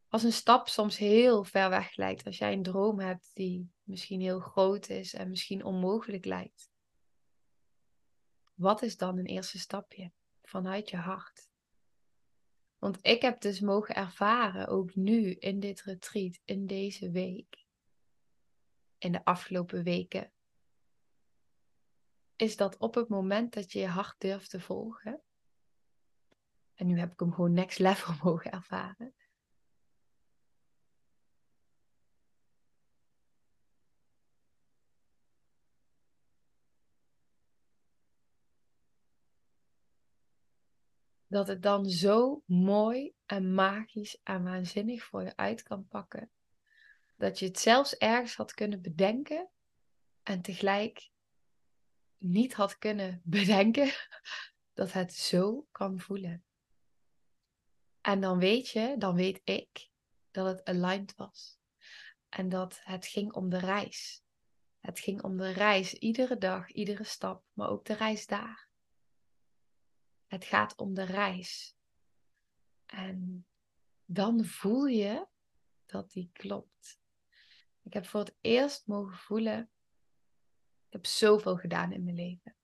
Als 0.07 0.23
een 0.23 0.33
stap 0.33 0.67
soms 0.67 0.97
heel 0.97 1.43
ver 1.43 1.69
weg 1.69 1.95
lijkt, 1.95 2.25
als 2.25 2.37
jij 2.37 2.53
een 2.53 2.63
droom 2.63 2.99
hebt 2.99 3.31
die 3.33 3.71
misschien 3.83 4.21
heel 4.21 4.39
groot 4.39 4.89
is 4.89 5.13
en 5.13 5.29
misschien 5.29 5.63
onmogelijk 5.63 6.25
lijkt. 6.25 6.71
Wat 8.53 8.81
is 8.81 8.97
dan 8.97 9.17
een 9.17 9.25
eerste 9.25 9.59
stapje 9.59 10.11
vanuit 10.41 10.89
je 10.89 10.97
hart? 10.97 11.49
Want 12.77 12.97
ik 13.01 13.21
heb 13.21 13.41
dus 13.41 13.59
mogen 13.59 13.95
ervaren, 13.95 14.67
ook 14.67 14.95
nu 14.95 15.33
in 15.33 15.59
dit 15.59 15.81
retreat, 15.81 16.39
in 16.45 16.67
deze 16.67 17.11
week, 17.11 17.65
in 18.97 19.11
de 19.11 19.25
afgelopen 19.25 19.83
weken, 19.83 20.31
is 22.41 22.57
dat 22.57 22.77
op 22.77 22.95
het 22.95 23.07
moment 23.07 23.53
dat 23.53 23.71
je 23.71 23.79
je 23.79 23.87
hart 23.87 24.15
durft 24.17 24.49
te 24.49 24.59
volgen, 24.59 25.21
en 26.73 26.87
nu 26.87 26.99
heb 26.99 27.11
ik 27.11 27.19
hem 27.19 27.33
gewoon 27.33 27.53
next 27.53 27.79
level 27.79 28.13
mogen 28.23 28.51
ervaren, 28.51 29.13
dat 41.27 41.47
het 41.47 41.61
dan 41.61 41.85
zo 41.85 42.43
mooi 42.45 43.13
en 43.25 43.53
magisch 43.53 44.19
en 44.23 44.43
waanzinnig 44.43 45.03
voor 45.03 45.23
je 45.23 45.35
uit 45.35 45.63
kan 45.63 45.87
pakken. 45.87 46.31
Dat 47.17 47.39
je 47.39 47.45
het 47.45 47.59
zelfs 47.59 47.97
ergens 47.97 48.35
had 48.35 48.53
kunnen 48.53 48.81
bedenken 48.81 49.49
en 50.23 50.41
tegelijk 50.41 51.10
niet 52.21 52.53
had 52.53 52.77
kunnen 52.77 53.21
bedenken 53.37 53.91
dat 54.73 54.91
het 54.91 55.13
zo 55.13 55.67
kan 55.71 55.99
voelen. 55.99 56.43
En 58.01 58.21
dan 58.21 58.39
weet 58.39 58.69
je, 58.69 58.95
dan 58.97 59.15
weet 59.15 59.41
ik 59.43 59.89
dat 60.31 60.45
het 60.45 60.63
aligned 60.63 61.15
was. 61.15 61.59
En 62.29 62.49
dat 62.49 62.79
het 62.83 63.05
ging 63.05 63.33
om 63.33 63.49
de 63.49 63.59
reis. 63.59 64.23
Het 64.79 64.99
ging 64.99 65.23
om 65.23 65.37
de 65.37 65.51
reis, 65.51 65.93
iedere 65.93 66.37
dag, 66.37 66.71
iedere 66.71 67.03
stap, 67.03 67.43
maar 67.53 67.69
ook 67.69 67.85
de 67.85 67.93
reis 67.93 68.25
daar. 68.25 68.69
Het 70.27 70.45
gaat 70.45 70.75
om 70.75 70.93
de 70.93 71.03
reis. 71.03 71.75
En 72.85 73.45
dan 74.05 74.45
voel 74.45 74.85
je 74.85 75.27
dat 75.85 76.11
die 76.11 76.29
klopt. 76.33 76.99
Ik 77.83 77.93
heb 77.93 78.05
voor 78.05 78.19
het 78.19 78.35
eerst 78.41 78.87
mogen 78.87 79.17
voelen. 79.17 79.69
Ik 80.91 80.97
heb 80.97 81.05
zoveel 81.05 81.57
gedaan 81.57 81.91
in 81.91 82.03
mijn 82.03 82.15
leven. 82.15 82.55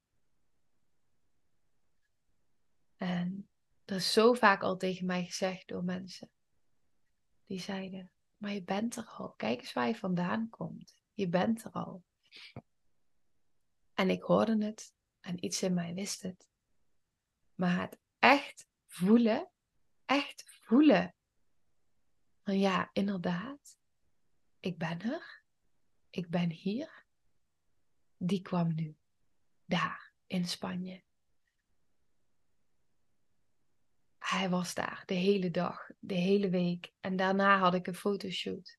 En 2.96 3.50
er 3.86 3.96
is 3.96 4.14
zo 4.14 4.34
vaak 4.34 4.62
al 4.62 4.78
tegen 4.78 5.06
mij 5.06 5.26
gezegd 5.26 5.68
door 5.68 5.84
mensen. 5.84 6.30
Die 7.46 7.60
zeiden, 7.60 8.12
maar 8.38 8.52
je 8.52 8.64
bent 8.64 8.96
er 8.96 9.06
al. 9.06 9.32
Kijk 9.32 9.60
eens 9.60 9.74
waar 9.74 9.88
je 9.88 9.96
vandaan 9.96 10.50
komt. 10.50 11.02
Je 11.14 11.28
bent 11.28 11.64
er 11.64 11.72
al. 11.72 12.04
En 13.94 14.10
ik 14.10 14.22
hoorde 14.24 14.66
het 14.66 14.94
en 15.20 15.46
iets 15.46 15.64
in 15.64 15.74
mij 15.74 15.94
wist 15.94 16.22
het. 16.22 16.50
Maar 17.56 17.82
het 17.82 18.00
echt 18.20 18.68
voelen, 18.86 19.50
echt 20.06 20.44
voelen. 20.48 21.16
Van 22.44 22.60
ja, 22.60 22.90
inderdaad, 22.94 23.78
ik 24.60 24.78
ben 24.78 25.02
er, 25.02 25.44
ik 26.10 26.30
ben 26.30 26.52
hier. 26.52 27.07
Die 28.18 28.42
kwam 28.42 28.76
nu, 28.76 28.96
daar 29.66 30.14
in 30.28 30.48
Spanje. 30.48 31.04
Hij 34.18 34.50
was 34.50 34.74
daar 34.74 35.04
de 35.06 35.14
hele 35.14 35.52
dag, 35.52 35.90
de 36.00 36.14
hele 36.14 36.50
week. 36.50 36.94
En 37.00 37.16
daarna 37.16 37.60
had 37.60 37.74
ik 37.74 37.88
een 37.88 37.96
fotoshoot. 37.96 38.78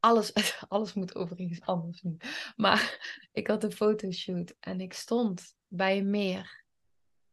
Alles, 0.00 0.32
alles 0.68 0.94
moet 0.94 1.14
overigens 1.14 1.60
anders 1.60 2.02
nu. 2.02 2.16
Maar 2.56 2.98
ik 3.32 3.46
had 3.46 3.64
een 3.64 3.72
fotoshoot 3.72 4.54
en 4.60 4.80
ik 4.80 4.92
stond 4.92 5.56
bij 5.66 5.98
een 5.98 6.10
meer 6.10 6.64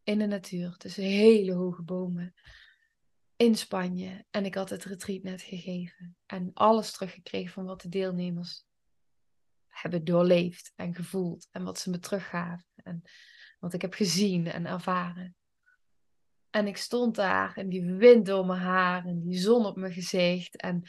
in 0.04 0.20
de 0.20 0.26
natuur, 0.26 0.78
tussen 0.78 1.04
hele 1.04 1.54
hoge 1.54 1.84
bomen 1.84 2.34
in 3.36 3.56
Spanje. 3.56 4.26
En 4.30 4.46
ik 4.46 4.56
had 4.56 4.70
het 4.70 4.84
retreat 4.84 5.24
net 5.24 5.42
gegeven 5.42 6.18
en 6.26 6.52
alles 6.54 6.92
teruggekregen 6.92 7.52
van 7.52 7.66
wat 7.66 7.82
de 7.82 7.90
deelnemers 7.90 8.65
hebben 9.82 10.04
doorleefd 10.04 10.72
en 10.76 10.96
gevoeld. 10.96 11.48
En 11.52 11.64
wat 11.64 11.80
ze 11.80 11.90
me 11.90 12.00
teruggaven. 12.00 12.66
En 12.76 13.02
wat 13.60 13.74
ik 13.74 13.82
heb 13.82 13.94
gezien 13.94 14.48
en 14.48 14.66
ervaren. 14.66 15.36
En 16.50 16.68
ik 16.68 16.78
stond 16.78 17.16
daar 17.16 17.58
en 17.58 17.70
die 17.70 17.94
wind 17.94 18.26
door 18.26 18.46
mijn 18.46 18.60
haar 18.60 19.06
en 19.06 19.22
die 19.22 19.40
zon 19.40 19.66
op 19.66 19.76
mijn 19.76 19.94
gezicht. 19.94 20.56
En 20.56 20.84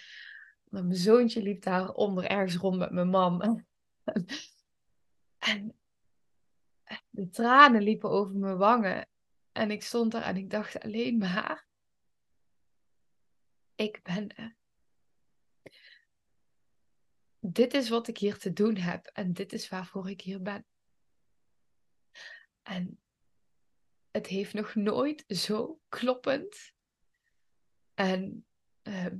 mijn 0.65 0.95
zoontje 0.95 1.43
liep 1.43 1.63
daar 1.63 1.93
onder 1.93 2.25
ergens 2.25 2.57
rond 2.57 2.79
met 2.79 2.91
mijn 2.91 3.09
mam. 3.09 3.65
En 5.39 5.77
de 7.11 7.29
tranen 7.29 7.83
liepen 7.83 8.11
over 8.11 8.35
mijn 8.35 8.57
wangen. 8.57 9.09
En 9.53 9.71
ik 9.71 9.83
stond 9.83 10.13
daar 10.13 10.23
en 10.23 10.37
ik 10.37 10.51
dacht 10.51 10.81
alleen 10.81 11.19
maar: 11.19 11.67
ik 13.75 14.01
ben 14.03 14.37
er. 14.37 14.57
Dit 17.49 17.75
is 17.75 17.89
wat 17.89 18.09
ik 18.09 18.19
hier 18.19 18.39
te 18.39 18.53
doen 18.53 18.77
heb 18.77 19.07
en 19.07 19.33
dit 19.33 19.53
is 19.53 19.69
waarvoor 19.69 20.11
ik 20.11 20.21
hier 20.21 20.43
ben. 20.43 20.67
En 22.63 23.01
het 24.11 24.27
heeft 24.27 24.53
nog 24.53 24.75
nooit 24.75 25.25
zo 25.27 25.81
kloppend 25.89 26.73
en 27.95 28.47
uh, 28.83 29.13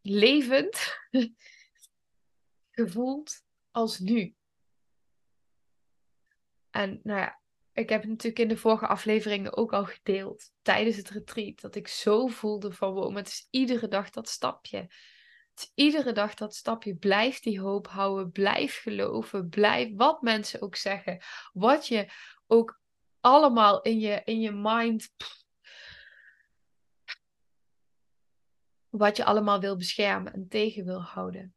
levend 0.00 0.98
gevoeld 2.70 3.42
als 3.70 3.98
nu. 3.98 4.34
En 6.70 7.00
nou 7.02 7.20
ja, 7.20 7.40
ik 7.72 7.88
heb 7.88 8.00
het 8.00 8.10
natuurlijk 8.10 8.38
in 8.38 8.48
de 8.48 8.56
vorige 8.56 8.86
afleveringen 8.86 9.56
ook 9.56 9.72
al 9.72 9.84
gedeeld 9.84 10.52
tijdens 10.62 10.96
het 10.96 11.10
retreat. 11.10 11.60
Dat 11.60 11.74
ik 11.74 11.88
zo 11.88 12.26
voelde 12.26 12.72
van 12.72 12.92
wow, 12.92 13.16
het 13.16 13.26
is 13.28 13.46
iedere 13.50 13.88
dag 13.88 14.10
dat 14.10 14.28
stapje. 14.28 14.88
Iedere 15.74 16.12
dag 16.12 16.34
dat 16.34 16.54
stapje. 16.54 16.96
Blijf 16.96 17.40
die 17.40 17.60
hoop 17.60 17.86
houden. 17.86 18.30
Blijf 18.30 18.80
geloven. 18.80 19.48
Blijf 19.48 19.96
wat 19.96 20.22
mensen 20.22 20.62
ook 20.62 20.76
zeggen. 20.76 21.22
Wat 21.52 21.86
je 21.86 22.12
ook 22.46 22.80
allemaal 23.20 23.82
in 23.82 23.98
je, 23.98 24.22
in 24.24 24.40
je 24.40 24.52
mind. 24.52 25.12
wat 28.96 29.16
je 29.16 29.24
allemaal 29.24 29.60
wil 29.60 29.76
beschermen 29.76 30.32
en 30.32 30.48
tegen 30.48 30.84
wil 30.84 31.02
houden. 31.02 31.54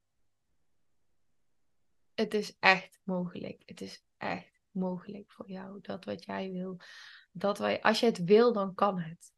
Het 2.14 2.34
is 2.34 2.56
echt 2.60 3.00
mogelijk. 3.04 3.62
Het 3.66 3.82
is 3.82 4.04
echt 4.18 4.62
mogelijk 4.72 5.32
voor 5.32 5.50
jou. 5.50 5.82
Dat 5.82 6.06
wat 6.06 6.26
jij 6.26 6.52
wil. 6.52 6.80
Dat 7.32 7.58
wij, 7.58 7.82
als 7.82 8.00
je 8.00 8.06
het 8.06 8.24
wil, 8.24 8.54
dan 8.54 8.74
kan 8.74 9.00
het. 9.00 9.34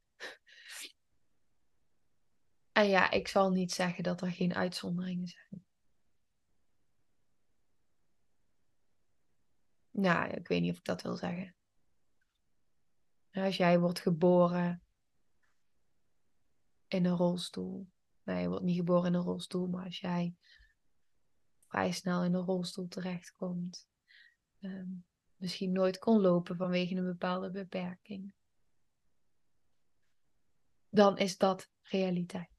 En 2.80 2.88
ja, 2.90 3.12
ik 3.12 3.28
zal 3.28 3.52
niet 3.52 3.72
zeggen 3.72 4.04
dat 4.04 4.22
er 4.22 4.32
geen 4.32 4.54
uitzonderingen 4.54 5.28
zijn. 5.28 5.66
Nou, 9.90 10.30
ik 10.30 10.48
weet 10.48 10.62
niet 10.62 10.72
of 10.72 10.78
ik 10.78 10.84
dat 10.84 11.02
wil 11.02 11.16
zeggen. 11.16 11.56
Als 13.32 13.58
jij 13.58 13.80
wordt 13.80 14.00
geboren 14.00 14.84
in 16.88 17.06
een 17.06 17.16
rolstoel. 17.16 17.88
Nee, 18.24 18.42
je 18.42 18.48
wordt 18.48 18.64
niet 18.64 18.76
geboren 18.76 19.08
in 19.08 19.14
een 19.14 19.26
rolstoel, 19.26 19.68
maar 19.68 19.86
als 19.86 20.00
jij 20.00 20.36
vrij 21.68 21.92
snel 21.92 22.24
in 22.24 22.34
een 22.34 22.46
rolstoel 22.46 22.88
terechtkomt. 22.88 23.88
Um, 24.60 25.06
misschien 25.36 25.72
nooit 25.72 25.98
kon 25.98 26.22
lopen 26.22 26.56
vanwege 26.56 26.96
een 26.96 27.06
bepaalde 27.06 27.52
beperking. 27.52 28.34
Dan 30.90 31.18
is 31.18 31.38
dat 31.38 31.70
realiteit. 31.82 32.59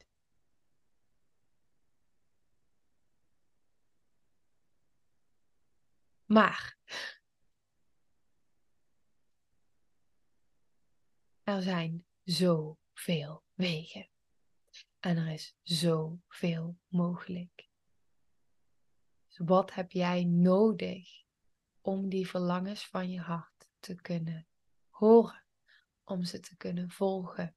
Maar 6.32 6.78
er 11.42 11.62
zijn 11.62 12.06
zoveel 12.22 13.44
wegen. 13.54 14.08
En 14.98 15.16
er 15.16 15.32
is 15.32 15.56
zoveel 15.62 16.78
mogelijk. 16.86 17.68
Dus 19.26 19.38
wat 19.38 19.74
heb 19.74 19.92
jij 19.92 20.24
nodig 20.24 21.24
om 21.80 22.08
die 22.08 22.28
verlangens 22.28 22.86
van 22.86 23.10
je 23.10 23.20
hart 23.20 23.68
te 23.78 23.94
kunnen 23.94 24.46
horen, 24.88 25.44
om 26.04 26.24
ze 26.24 26.40
te 26.40 26.56
kunnen 26.56 26.90
volgen. 26.90 27.56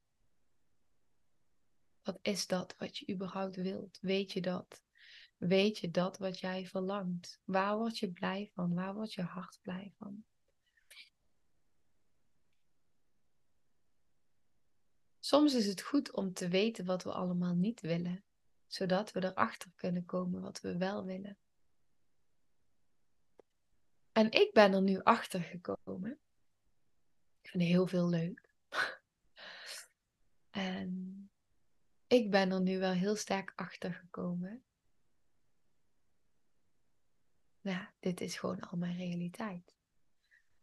Wat 2.01 2.19
is 2.21 2.47
dat 2.47 2.75
wat 2.77 2.97
je 2.97 3.13
überhaupt 3.13 3.55
wilt? 3.55 3.99
Weet 4.01 4.31
je 4.31 4.41
dat? 4.41 4.82
Weet 5.47 5.77
je 5.77 5.91
dat 5.91 6.17
wat 6.17 6.39
jij 6.39 6.65
verlangt? 6.67 7.41
Waar 7.43 7.77
word 7.77 7.97
je 7.99 8.11
blij 8.11 8.51
van? 8.53 8.73
Waar 8.73 8.93
wordt 8.93 9.13
je 9.13 9.21
hart 9.21 9.59
blij 9.61 9.93
van? 9.97 10.23
Soms 15.19 15.53
is 15.53 15.65
het 15.65 15.81
goed 15.81 16.11
om 16.11 16.33
te 16.33 16.47
weten 16.47 16.85
wat 16.85 17.03
we 17.03 17.11
allemaal 17.11 17.55
niet 17.55 17.81
willen, 17.81 18.23
zodat 18.67 19.11
we 19.11 19.23
erachter 19.23 19.71
kunnen 19.75 20.05
komen 20.05 20.41
wat 20.41 20.61
we 20.61 20.77
wel 20.77 21.05
willen. 21.05 21.37
En 24.11 24.31
ik 24.31 24.53
ben 24.53 24.73
er 24.73 24.81
nu 24.81 24.99
achter 25.01 25.41
gekomen. 25.41 26.19
Ik 27.41 27.49
vind 27.49 27.63
heel 27.63 27.87
veel 27.87 28.09
leuk. 28.09 28.53
en 30.49 31.31
ik 32.07 32.31
ben 32.31 32.51
er 32.51 32.61
nu 32.61 32.79
wel 32.79 32.93
heel 32.93 33.15
sterk 33.15 33.53
achter 33.55 33.93
gekomen. 33.93 34.63
Nou, 37.63 37.85
dit 37.99 38.21
is 38.21 38.37
gewoon 38.37 38.59
al 38.59 38.77
mijn 38.77 38.97
realiteit. 38.97 39.75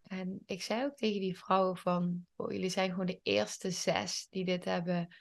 En 0.02 0.42
ik 0.46 0.62
zei 0.62 0.84
ook 0.84 0.96
tegen 0.96 1.20
die 1.20 1.38
vrouwen 1.38 1.76
van, 1.76 2.26
oh, 2.36 2.52
jullie 2.52 2.70
zijn 2.70 2.90
gewoon 2.90 3.06
de 3.06 3.20
eerste 3.22 3.70
zes 3.70 4.26
die 4.30 4.44
dit 4.44 4.64
hebben 4.64 5.16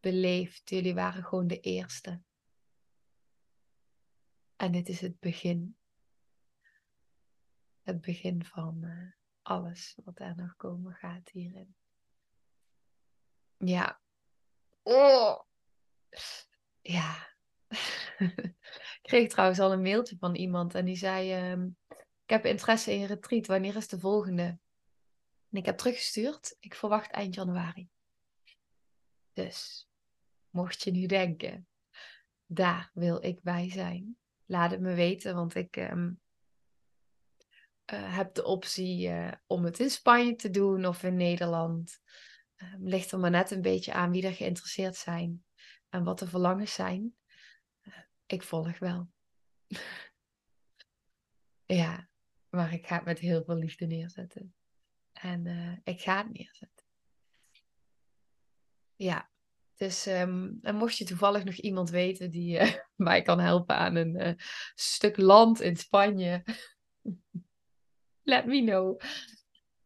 beleefd. 0.00 0.70
Jullie 0.70 0.94
waren 0.94 1.24
gewoon 1.24 1.46
de 1.46 1.60
eerste. 1.60 2.20
En 4.56 4.72
dit 4.72 4.88
is 4.88 5.00
het 5.00 5.20
begin 5.20 5.76
het 7.82 8.00
begin 8.00 8.44
van 8.44 8.84
uh, 8.84 9.12
alles 9.42 9.96
wat 10.04 10.18
er 10.18 10.36
nog 10.36 10.56
komen 10.56 10.94
gaat 10.94 11.28
hierin. 11.28 11.74
Ja. 13.56 14.00
Oh. 14.82 15.40
Ja. 16.80 17.28
ik 18.18 19.00
kreeg 19.02 19.28
trouwens 19.28 19.60
al 19.60 19.72
een 19.72 19.82
mailtje 19.82 20.16
van 20.18 20.34
iemand 20.34 20.74
en 20.74 20.84
die 20.84 20.96
zei: 20.96 21.52
uh, 21.52 21.64
Ik 22.24 22.30
heb 22.30 22.44
interesse 22.44 22.92
in 22.92 22.98
je 22.98 23.06
retreat. 23.06 23.46
Wanneer 23.46 23.76
is 23.76 23.88
de 23.88 23.98
volgende? 23.98 24.58
En 25.50 25.58
ik 25.58 25.66
heb 25.66 25.76
teruggestuurd. 25.76 26.56
Ik 26.60 26.74
verwacht 26.74 27.10
eind 27.10 27.34
januari. 27.34 27.88
Dus, 29.32 29.88
mocht 30.50 30.82
je 30.82 30.90
nu 30.90 31.06
denken, 31.06 31.66
daar 32.46 32.90
wil 32.94 33.24
ik 33.24 33.42
bij 33.42 33.70
zijn. 33.70 34.16
Laat 34.46 34.70
het 34.70 34.80
me 34.80 34.94
weten, 34.94 35.34
want 35.34 35.54
ik 35.54 35.76
um, 35.76 36.20
uh, 37.92 38.16
heb 38.16 38.34
de 38.34 38.44
optie 38.44 39.08
uh, 39.08 39.32
om 39.46 39.64
het 39.64 39.78
in 39.78 39.90
Spanje 39.90 40.34
te 40.34 40.50
doen 40.50 40.86
of 40.86 41.02
in 41.02 41.16
Nederland. 41.16 42.00
Uh, 42.56 42.74
ligt 42.78 43.12
er 43.12 43.18
maar 43.18 43.30
net 43.30 43.50
een 43.50 43.62
beetje 43.62 43.92
aan 43.92 44.10
wie 44.10 44.26
er 44.26 44.34
geïnteresseerd 44.34 44.96
zijn 44.96 45.44
en 45.88 46.04
wat 46.04 46.18
de 46.18 46.26
verlangens 46.26 46.74
zijn. 46.74 47.14
Ik 48.32 48.42
volg 48.42 48.78
wel. 48.78 49.08
ja, 51.82 52.08
maar 52.48 52.72
ik 52.72 52.86
ga 52.86 52.94
het 52.94 53.04
met 53.04 53.18
heel 53.18 53.44
veel 53.44 53.56
liefde 53.56 53.86
neerzetten. 53.86 54.54
En 55.12 55.80
ik 55.84 56.00
ga 56.00 56.16
het 56.16 56.32
neerzetten. 56.32 56.86
Ja, 58.96 59.30
dus 59.74 60.06
um, 60.06 60.58
en 60.62 60.76
mocht 60.76 60.98
je 60.98 61.04
toevallig 61.04 61.44
nog 61.44 61.54
iemand 61.54 61.90
weten 61.90 62.30
die 62.30 62.58
mij 62.96 63.22
kan 63.22 63.40
helpen 63.40 63.76
aan 63.76 63.96
een 63.96 64.38
stuk 64.74 65.16
land 65.16 65.60
in 65.60 65.76
Spanje 65.76 66.42
let 68.22 68.46
me 68.46 68.62
know. 68.62 69.00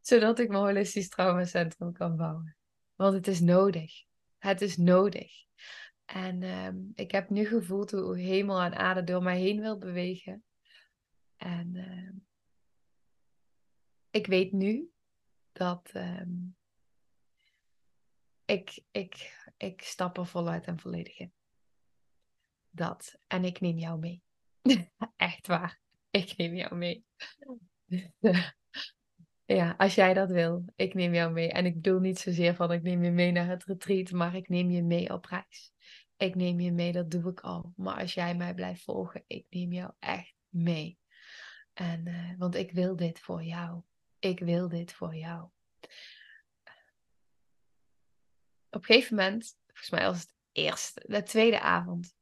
Zodat 0.00 0.38
ik 0.38 0.48
mijn 0.48 0.62
holistisch 0.62 1.08
traumacentrum 1.08 1.92
kan 1.92 2.16
bouwen. 2.16 2.56
Want 2.94 3.14
het 3.14 3.26
is 3.26 3.40
nodig. 3.40 4.04
Het 4.38 4.60
is 4.60 4.76
nodig. 4.76 5.45
En 6.06 6.42
um, 6.42 6.92
ik 6.94 7.10
heb 7.10 7.30
nu 7.30 7.46
gevoeld 7.46 7.90
hoe 7.90 8.18
hemel 8.18 8.60
en 8.60 8.76
aarde 8.76 9.04
door 9.04 9.22
mij 9.22 9.40
heen 9.40 9.60
wil 9.60 9.78
bewegen. 9.78 10.44
En 11.36 11.74
uh, 11.74 12.12
ik 14.10 14.26
weet 14.26 14.52
nu 14.52 14.90
dat 15.52 15.90
um, 15.94 16.56
ik, 18.44 18.84
ik, 18.90 19.38
ik 19.56 19.82
stap 19.82 20.18
er 20.18 20.26
voluit 20.26 20.66
en 20.66 20.78
volledig 20.78 21.18
in. 21.18 21.32
Dat. 22.70 23.18
En 23.26 23.44
ik 23.44 23.60
neem 23.60 23.78
jou 23.78 23.98
mee. 23.98 24.22
Echt 25.16 25.46
waar. 25.46 25.80
Ik 26.10 26.36
neem 26.36 26.54
jou 26.54 26.74
mee. 26.74 27.04
ja, 29.46 29.74
als 29.78 29.94
jij 29.94 30.14
dat 30.14 30.30
wil, 30.30 30.64
ik 30.76 30.94
neem 30.94 31.14
jou 31.14 31.32
mee. 31.32 31.52
En 31.52 31.66
ik 31.66 31.74
bedoel 31.74 32.00
niet 32.00 32.18
zozeer 32.18 32.54
van 32.54 32.72
ik 32.72 32.82
neem 32.82 33.02
je 33.02 33.10
mee 33.10 33.32
naar 33.32 33.48
het 33.48 33.64
retreat, 33.64 34.10
maar 34.10 34.34
ik 34.34 34.48
neem 34.48 34.70
je 34.70 34.82
mee 34.82 35.12
op 35.12 35.24
reis. 35.24 35.72
Ik 36.16 36.34
neem 36.34 36.60
je 36.60 36.72
mee, 36.72 36.92
dat 36.92 37.10
doe 37.10 37.30
ik 37.30 37.40
al. 37.40 37.72
Maar 37.76 38.00
als 38.00 38.14
jij 38.14 38.34
mij 38.34 38.54
blijft 38.54 38.82
volgen, 38.82 39.24
ik 39.26 39.46
neem 39.50 39.72
jou 39.72 39.92
echt 39.98 40.34
mee. 40.48 40.98
En, 41.72 42.06
uh, 42.06 42.38
want 42.38 42.54
ik 42.54 42.72
wil 42.72 42.96
dit 42.96 43.20
voor 43.20 43.42
jou. 43.42 43.82
Ik 44.18 44.38
wil 44.38 44.68
dit 44.68 44.92
voor 44.92 45.14
jou. 45.14 45.50
Op 48.70 48.82
een 48.82 48.84
gegeven 48.84 49.16
moment, 49.16 49.56
volgens 49.66 49.90
mij 49.90 50.04
was 50.04 50.20
het 50.20 50.34
eerste, 50.52 51.04
de 51.06 51.22
tweede 51.22 51.60
avond. 51.60 52.14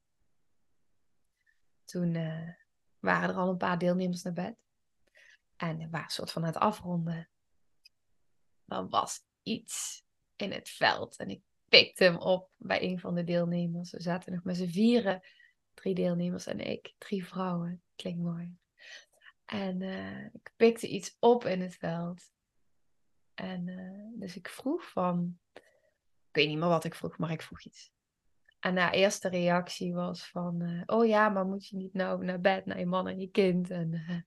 Toen 1.85 2.15
uh, 2.15 2.49
waren 2.99 3.29
er 3.29 3.35
al 3.35 3.49
een 3.49 3.57
paar 3.57 3.79
deelnemers 3.79 4.23
naar 4.23 4.33
bed. 4.33 4.64
En 5.57 5.79
we 5.79 5.89
waren 5.89 6.05
een 6.05 6.11
soort 6.11 6.33
van 6.33 6.43
aan 6.43 6.49
het 6.49 6.59
afronden. 6.59 7.29
Er 8.67 8.89
was 8.89 9.21
iets 9.43 10.05
in 10.37 10.53
het 10.53 10.69
veld. 10.69 11.17
En 11.17 11.29
ik 11.31 11.43
pikte 11.69 12.05
hem 12.05 12.17
op 12.17 12.51
bij 12.57 12.83
een 12.83 13.01
van 13.01 13.15
de 13.15 13.25
deelnemers. 13.25 13.91
We 13.91 14.01
zaten 14.01 14.33
nog 14.33 14.45
met 14.45 14.57
z'n 14.57 14.67
vieren. 14.67 15.23
Drie 15.75 15.95
deelnemers 15.95 16.47
en 16.47 16.61
ik. 16.61 16.95
Drie 16.99 17.27
vrouwen. 17.27 17.83
Klinkt 17.97 18.23
mooi. 18.23 18.57
En 19.45 19.81
uh, 19.81 20.25
ik 20.25 20.53
pikte 20.57 20.89
iets 20.89 21.17
op 21.19 21.45
in 21.45 21.61
het 21.61 21.75
veld. 21.75 22.33
En 23.35 23.67
uh, 23.67 24.21
dus 24.21 24.37
ik 24.37 24.49
vroeg 24.49 24.91
van... 24.91 25.39
Ik 26.29 26.41
weet 26.41 26.49
niet 26.49 26.59
meer 26.59 26.69
wat 26.69 26.85
ik 26.85 26.95
vroeg, 26.95 27.19
maar 27.19 27.31
ik 27.31 27.43
vroeg 27.43 27.63
iets. 27.63 27.93
En 28.61 28.77
haar 28.77 28.93
eerste 28.93 29.29
reactie 29.29 29.95
was 29.95 30.27
van... 30.29 30.63
Uh, 30.63 30.83
oh 30.87 31.07
ja, 31.07 31.29
maar 31.29 31.47
moet 31.47 31.67
je 31.67 31.77
niet 31.77 31.95
nou 31.95 32.25
naar 32.25 32.41
bed, 32.41 32.67
naar 32.67 32.79
je 32.79 32.87
man 32.87 33.09
en 33.09 33.21
je 33.21 33.31
kind? 33.31 33.71
En 33.71 34.27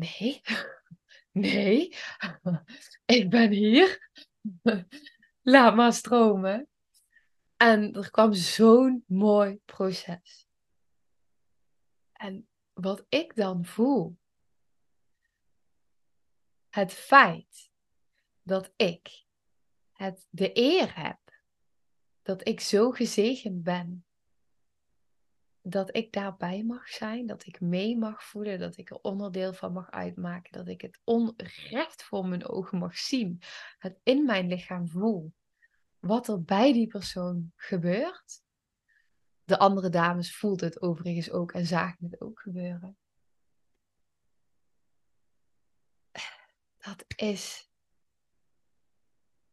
nee, 0.00 0.42
nee, 1.32 1.96
ik 3.06 3.30
ben 3.30 3.50
hier. 3.50 4.10
Laat 5.42 5.74
maar 5.74 5.92
stromen. 5.92 6.68
En 7.56 7.92
er 7.92 8.10
kwam 8.10 8.32
zo'n 8.32 9.04
mooi 9.06 9.60
proces. 9.64 10.48
En 12.12 12.48
wat 12.72 13.04
ik 13.08 13.34
dan 13.34 13.64
voel, 13.64 14.18
het 16.68 16.92
feit 16.92 17.70
dat 18.42 18.72
ik 18.76 19.24
het 19.92 20.26
de 20.30 20.50
eer 20.52 21.04
heb 21.04 21.18
dat 22.22 22.48
ik 22.48 22.60
zo 22.60 22.90
gezegend 22.90 23.62
ben 23.62 24.04
dat 25.62 25.96
ik 25.96 26.12
daarbij 26.12 26.64
mag 26.64 26.88
zijn, 26.88 27.26
dat 27.26 27.46
ik 27.46 27.60
mee 27.60 27.98
mag 27.98 28.24
voelen, 28.24 28.58
dat 28.58 28.76
ik 28.76 28.90
er 28.90 29.00
onderdeel 29.00 29.52
van 29.52 29.72
mag 29.72 29.90
uitmaken, 29.90 30.52
dat 30.52 30.68
ik 30.68 30.80
het 30.80 31.00
onrecht 31.04 32.02
voor 32.02 32.26
mijn 32.26 32.48
ogen 32.48 32.78
mag 32.78 32.96
zien, 32.96 33.42
het 33.78 33.98
in 34.02 34.24
mijn 34.24 34.48
lichaam 34.48 34.88
voel, 34.88 35.32
wat 35.98 36.28
er 36.28 36.42
bij 36.42 36.72
die 36.72 36.86
persoon 36.86 37.52
gebeurt. 37.56 38.42
De 39.44 39.58
andere 39.58 39.88
dames 39.88 40.36
voelden 40.36 40.68
het 40.68 40.82
overigens 40.82 41.30
ook 41.30 41.52
en 41.52 41.66
zagen 41.66 42.04
het 42.04 42.20
ook 42.20 42.40
gebeuren. 42.40 42.96
Dat 46.78 47.04
is, 47.16 47.70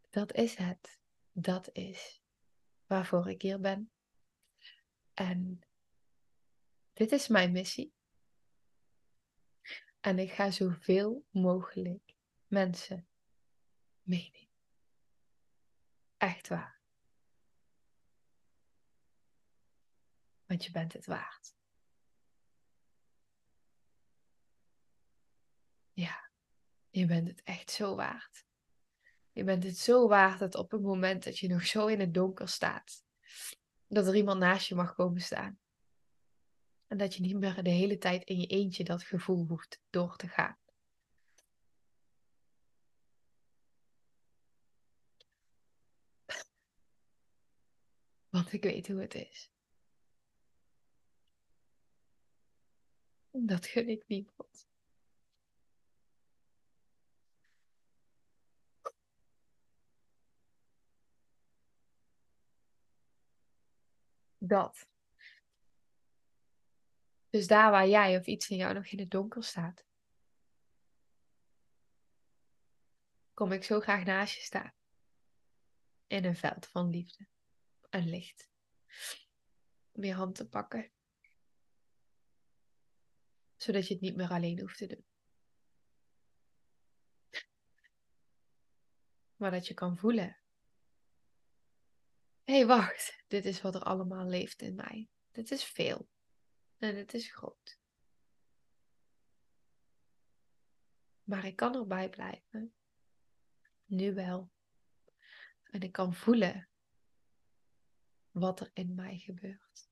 dat 0.10 0.34
is 0.34 0.56
het. 0.56 1.00
Dat 1.32 1.70
is 1.74 2.22
waarvoor 2.86 3.30
ik 3.30 3.42
hier 3.42 3.60
ben. 3.60 3.92
En 5.14 5.67
dit 6.98 7.12
is 7.12 7.28
mijn 7.28 7.52
missie. 7.52 7.94
En 10.00 10.20
ik 10.20 10.32
ga 10.32 10.52
zoveel 10.52 11.26
mogelijk 11.30 12.16
mensen 12.48 13.08
meenemen. 14.02 14.50
Echt 16.18 16.48
waar. 16.48 16.82
Want 20.46 20.66
je 20.66 20.72
bent 20.72 20.94
het 20.94 21.06
waard. 21.06 21.56
Ja, 25.94 26.32
je 26.90 27.06
bent 27.06 27.28
het 27.28 27.44
echt 27.44 27.72
zo 27.72 27.96
waard. 27.96 28.46
Je 29.32 29.44
bent 29.44 29.64
het 29.64 29.78
zo 29.78 30.08
waard 30.08 30.40
dat 30.40 30.56
op 30.56 30.72
het 30.72 30.82
moment 30.82 31.24
dat 31.24 31.38
je 31.40 31.48
nog 31.48 31.66
zo 31.66 31.88
in 31.88 32.00
het 32.00 32.14
donker 32.14 32.50
staat, 32.50 33.04
dat 33.88 34.08
er 34.08 34.16
iemand 34.16 34.40
naast 34.40 34.68
je 34.68 34.76
mag 34.76 34.94
komen 34.94 35.22
staan. 35.22 35.60
En 36.88 36.98
dat 36.98 37.16
je 37.16 37.22
niet 37.22 37.36
meer 37.36 37.64
de 37.64 37.70
hele 37.70 37.98
tijd 37.98 38.24
in 38.24 38.40
je 38.40 38.48
eentje 38.48 38.84
dat 38.84 39.04
gevoel 39.04 39.46
hoeft 39.48 39.82
door 39.90 40.16
te 40.16 40.28
gaan. 40.28 40.58
Want 48.30 48.54
ik 48.54 48.64
weet 48.64 48.88
hoe 48.88 49.02
het 49.02 49.14
is. 49.14 49.52
Dat 53.32 53.66
gun 53.66 53.90
ik 53.90 54.04
niemand. 54.08 54.68
Dat. 64.38 64.88
Dus 67.30 67.48
daar 67.48 67.72
waar 67.72 67.88
jij 67.88 68.18
of 68.18 68.26
iets 68.26 68.50
in 68.50 68.58
jou 68.58 68.74
nog 68.74 68.86
in 68.86 69.00
het 69.00 69.12
donker 69.12 69.44
staat, 69.44 69.86
kom 73.34 73.52
ik 73.52 73.64
zo 73.64 73.80
graag 73.80 74.04
naast 74.04 74.36
je 74.36 74.42
staan. 74.42 74.74
In 76.08 76.26
een 76.26 76.36
veld 76.36 76.68
van 76.68 76.90
liefde 76.90 77.28
en 77.90 78.10
licht. 78.10 78.50
Om 79.92 80.04
je 80.04 80.14
hand 80.14 80.36
te 80.36 80.48
pakken. 80.48 80.92
Zodat 83.56 83.88
je 83.88 83.94
het 83.94 84.04
niet 84.04 84.16
meer 84.16 84.30
alleen 84.30 84.60
hoeft 84.60 84.78
te 84.78 84.88
doen. 84.88 85.06
Maar 89.36 89.52
dat 89.52 89.68
je 89.68 89.74
kan 89.74 89.98
voelen. 89.98 90.38
Hé, 92.44 92.54
hey, 92.54 92.66
wacht. 92.66 93.24
Dit 93.28 93.46
is 93.46 93.62
wat 93.62 93.76
er 93.76 93.84
allemaal 93.84 94.26
leeft 94.26 94.62
in 94.62 94.76
mij. 94.76 95.10
Dit 95.32 95.52
is 95.52 95.64
veel. 95.64 96.08
En 96.78 96.96
het 96.96 97.14
is 97.14 97.32
groot. 97.32 97.80
Maar 101.24 101.46
ik 101.46 101.56
kan 101.56 101.76
erbij 101.76 102.10
blijven. 102.10 102.74
Nu 103.86 104.14
wel. 104.14 104.52
En 105.64 105.82
ik 105.82 105.92
kan 105.92 106.14
voelen 106.14 106.70
wat 108.32 108.60
er 108.60 108.72
in 108.74 108.96
mij 108.96 109.18
gebeurt. 109.18 109.90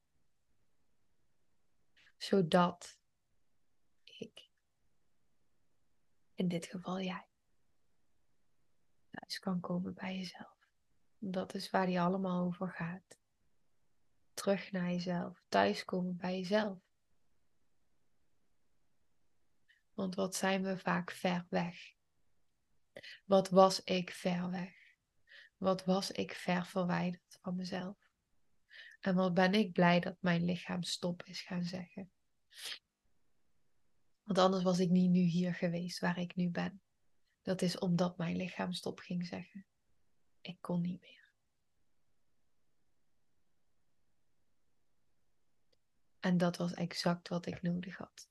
Zodat 2.18 3.00
ik, 4.04 4.50
in 6.34 6.48
dit 6.48 6.66
geval 6.66 7.02
jij, 7.02 7.28
thuis 9.10 9.40
kan 9.40 9.60
komen 9.60 9.94
bij 9.94 10.16
jezelf. 10.18 10.68
Dat 11.18 11.54
is 11.54 11.70
waar 11.70 11.86
die 11.86 12.02
allemaal 12.02 12.46
over 12.46 12.70
gaat 12.70 13.18
terug 14.36 14.72
naar 14.72 14.92
jezelf, 14.92 15.44
thuiskomen 15.48 16.18
bij 16.18 16.38
jezelf. 16.38 16.78
Want 19.94 20.16
wat 20.16 20.36
zijn 20.36 20.64
we 20.64 20.78
vaak 20.78 21.12
ver 21.12 21.46
weg? 21.50 21.94
Wat 23.26 23.50
was 23.50 23.84
ik 23.84 24.12
ver 24.12 24.50
weg? 24.50 24.74
Wat 25.58 25.86
was 25.86 26.12
ik 26.12 26.34
ver 26.34 26.66
verwijderd 26.66 27.38
van 27.42 27.56
mezelf? 27.56 27.98
En 29.00 29.16
wat 29.16 29.34
ben 29.34 29.54
ik 29.54 29.72
blij 29.72 30.00
dat 30.00 30.18
mijn 30.20 30.46
lichaam 30.46 30.84
stop 30.84 31.24
is 31.24 31.42
gaan 31.42 31.64
zeggen. 31.64 32.12
Want 34.24 34.38
anders 34.38 34.64
was 34.64 34.80
ik 34.80 34.90
niet 34.90 35.10
nu 35.10 35.20
hier 35.20 35.56
geweest 35.56 36.00
waar 36.00 36.18
ik 36.18 36.36
nu 36.36 36.50
ben. 36.50 36.82
Dat 37.42 37.62
is 37.62 37.80
omdat 37.80 38.18
mijn 38.18 38.36
lichaam 38.36 38.74
stop 38.74 39.00
ging 39.00 39.26
zeggen. 39.26 39.66
Ik 40.42 40.58
kon 40.62 40.82
niet 40.82 41.02
meer. 41.02 41.25
En 46.26 46.38
dat 46.38 46.58
was 46.58 46.74
exact 46.74 47.28
wat 47.28 47.46
ik 47.46 47.62
nodig 47.62 47.98
had. 47.98 48.30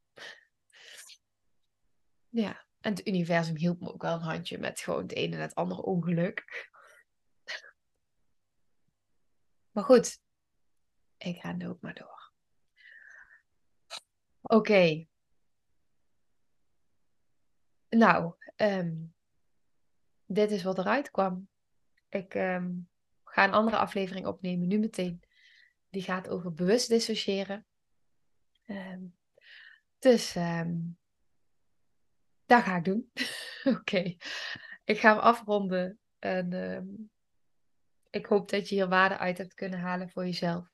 Ja, 2.28 2.64
en 2.80 2.90
het 2.90 3.06
universum 3.06 3.56
hielp 3.56 3.80
me 3.80 3.92
ook 3.92 4.02
wel 4.02 4.14
een 4.14 4.20
handje 4.20 4.58
met 4.58 4.80
gewoon 4.80 5.02
het 5.02 5.12
ene 5.12 5.36
en 5.36 5.42
het 5.42 5.54
andere 5.54 5.82
ongeluk. 5.82 6.70
Maar 9.70 9.84
goed, 9.84 10.20
ik 11.16 11.40
ga 11.40 11.52
nu 11.52 11.68
ook 11.68 11.80
maar 11.80 11.94
door. 11.94 12.32
Oké. 14.40 15.06
Nou, 17.88 18.34
ehm, 18.56 18.94
dit 20.26 20.50
is 20.50 20.62
wat 20.62 20.78
eruit 20.78 21.10
kwam. 21.10 21.48
Ik 22.08 22.34
ehm, 22.34 22.72
ga 23.24 23.44
een 23.44 23.52
andere 23.52 23.76
aflevering 23.76 24.26
opnemen, 24.26 24.68
nu 24.68 24.78
meteen. 24.78 25.22
Die 25.90 26.02
gaat 26.02 26.28
over 26.28 26.54
bewust 26.54 26.88
dissociëren. 26.88 27.66
Um, 28.66 29.14
dus 29.98 30.34
um, 30.36 30.98
dat 32.46 32.62
ga 32.62 32.76
ik 32.76 32.84
doen. 32.84 33.10
Oké, 33.78 34.16
ik 34.84 34.98
ga 34.98 35.12
hem 35.12 35.18
afronden. 35.18 35.98
En 36.18 36.52
um, 36.52 37.10
ik 38.10 38.26
hoop 38.26 38.50
dat 38.50 38.68
je 38.68 38.74
hier 38.74 38.88
waarde 38.88 39.18
uit 39.18 39.38
hebt 39.38 39.54
kunnen 39.54 39.78
halen 39.78 40.10
voor 40.10 40.24
jezelf. 40.24 40.72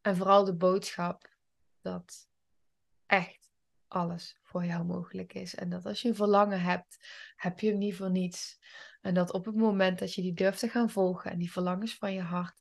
En 0.00 0.16
vooral 0.16 0.44
de 0.44 0.54
boodschap 0.54 1.30
dat 1.80 2.28
echt 3.06 3.50
alles 3.88 4.38
voor 4.42 4.64
jou 4.64 4.84
mogelijk 4.84 5.34
is. 5.34 5.54
En 5.54 5.70
dat 5.70 5.86
als 5.86 6.02
je 6.02 6.08
een 6.08 6.14
verlangen 6.14 6.60
hebt, 6.60 6.98
heb 7.36 7.60
je 7.60 7.68
hem 7.68 7.78
niet 7.78 7.96
voor 7.96 8.10
niets. 8.10 8.58
En 9.00 9.14
dat 9.14 9.32
op 9.32 9.44
het 9.44 9.54
moment 9.54 9.98
dat 9.98 10.14
je 10.14 10.22
die 10.22 10.34
durft 10.34 10.58
te 10.58 10.68
gaan 10.68 10.90
volgen 10.90 11.30
en 11.30 11.38
die 11.38 11.52
verlangens 11.52 11.94
van 11.94 12.12
je 12.12 12.20
hart, 12.20 12.60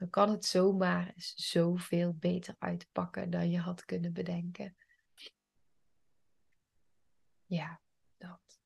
dan 0.00 0.10
kan 0.10 0.30
het 0.30 0.44
zomaar 0.44 1.12
zoveel 1.34 2.14
beter 2.14 2.54
uitpakken 2.58 3.30
dan 3.30 3.50
je 3.50 3.58
had 3.58 3.84
kunnen 3.84 4.12
bedenken. 4.12 4.76
Ja, 7.46 7.80
dat. 8.18 8.60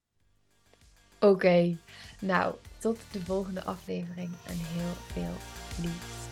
Oké, 1.21 1.77
nou, 2.21 2.55
tot 2.79 2.99
de 3.13 3.21
volgende 3.25 3.65
aflevering 3.65 4.31
en 4.47 4.57
heel 4.57 4.93
veel 4.93 5.35
liefs. 5.83 6.23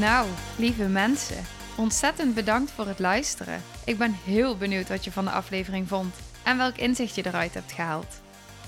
Nou, 0.00 0.28
lieve 0.58 0.88
mensen, 0.88 1.44
ontzettend 1.76 2.34
bedankt 2.34 2.70
voor 2.70 2.86
het 2.86 2.98
luisteren. 2.98 3.62
Ik 3.84 3.98
ben 3.98 4.12
heel 4.12 4.56
benieuwd 4.56 4.88
wat 4.88 5.04
je 5.04 5.12
van 5.12 5.24
de 5.24 5.30
aflevering 5.30 5.88
vond 5.88 6.14
en 6.44 6.56
welk 6.56 6.76
inzicht 6.76 7.14
je 7.14 7.26
eruit 7.26 7.54
hebt 7.54 7.72
gehaald. 7.72 8.20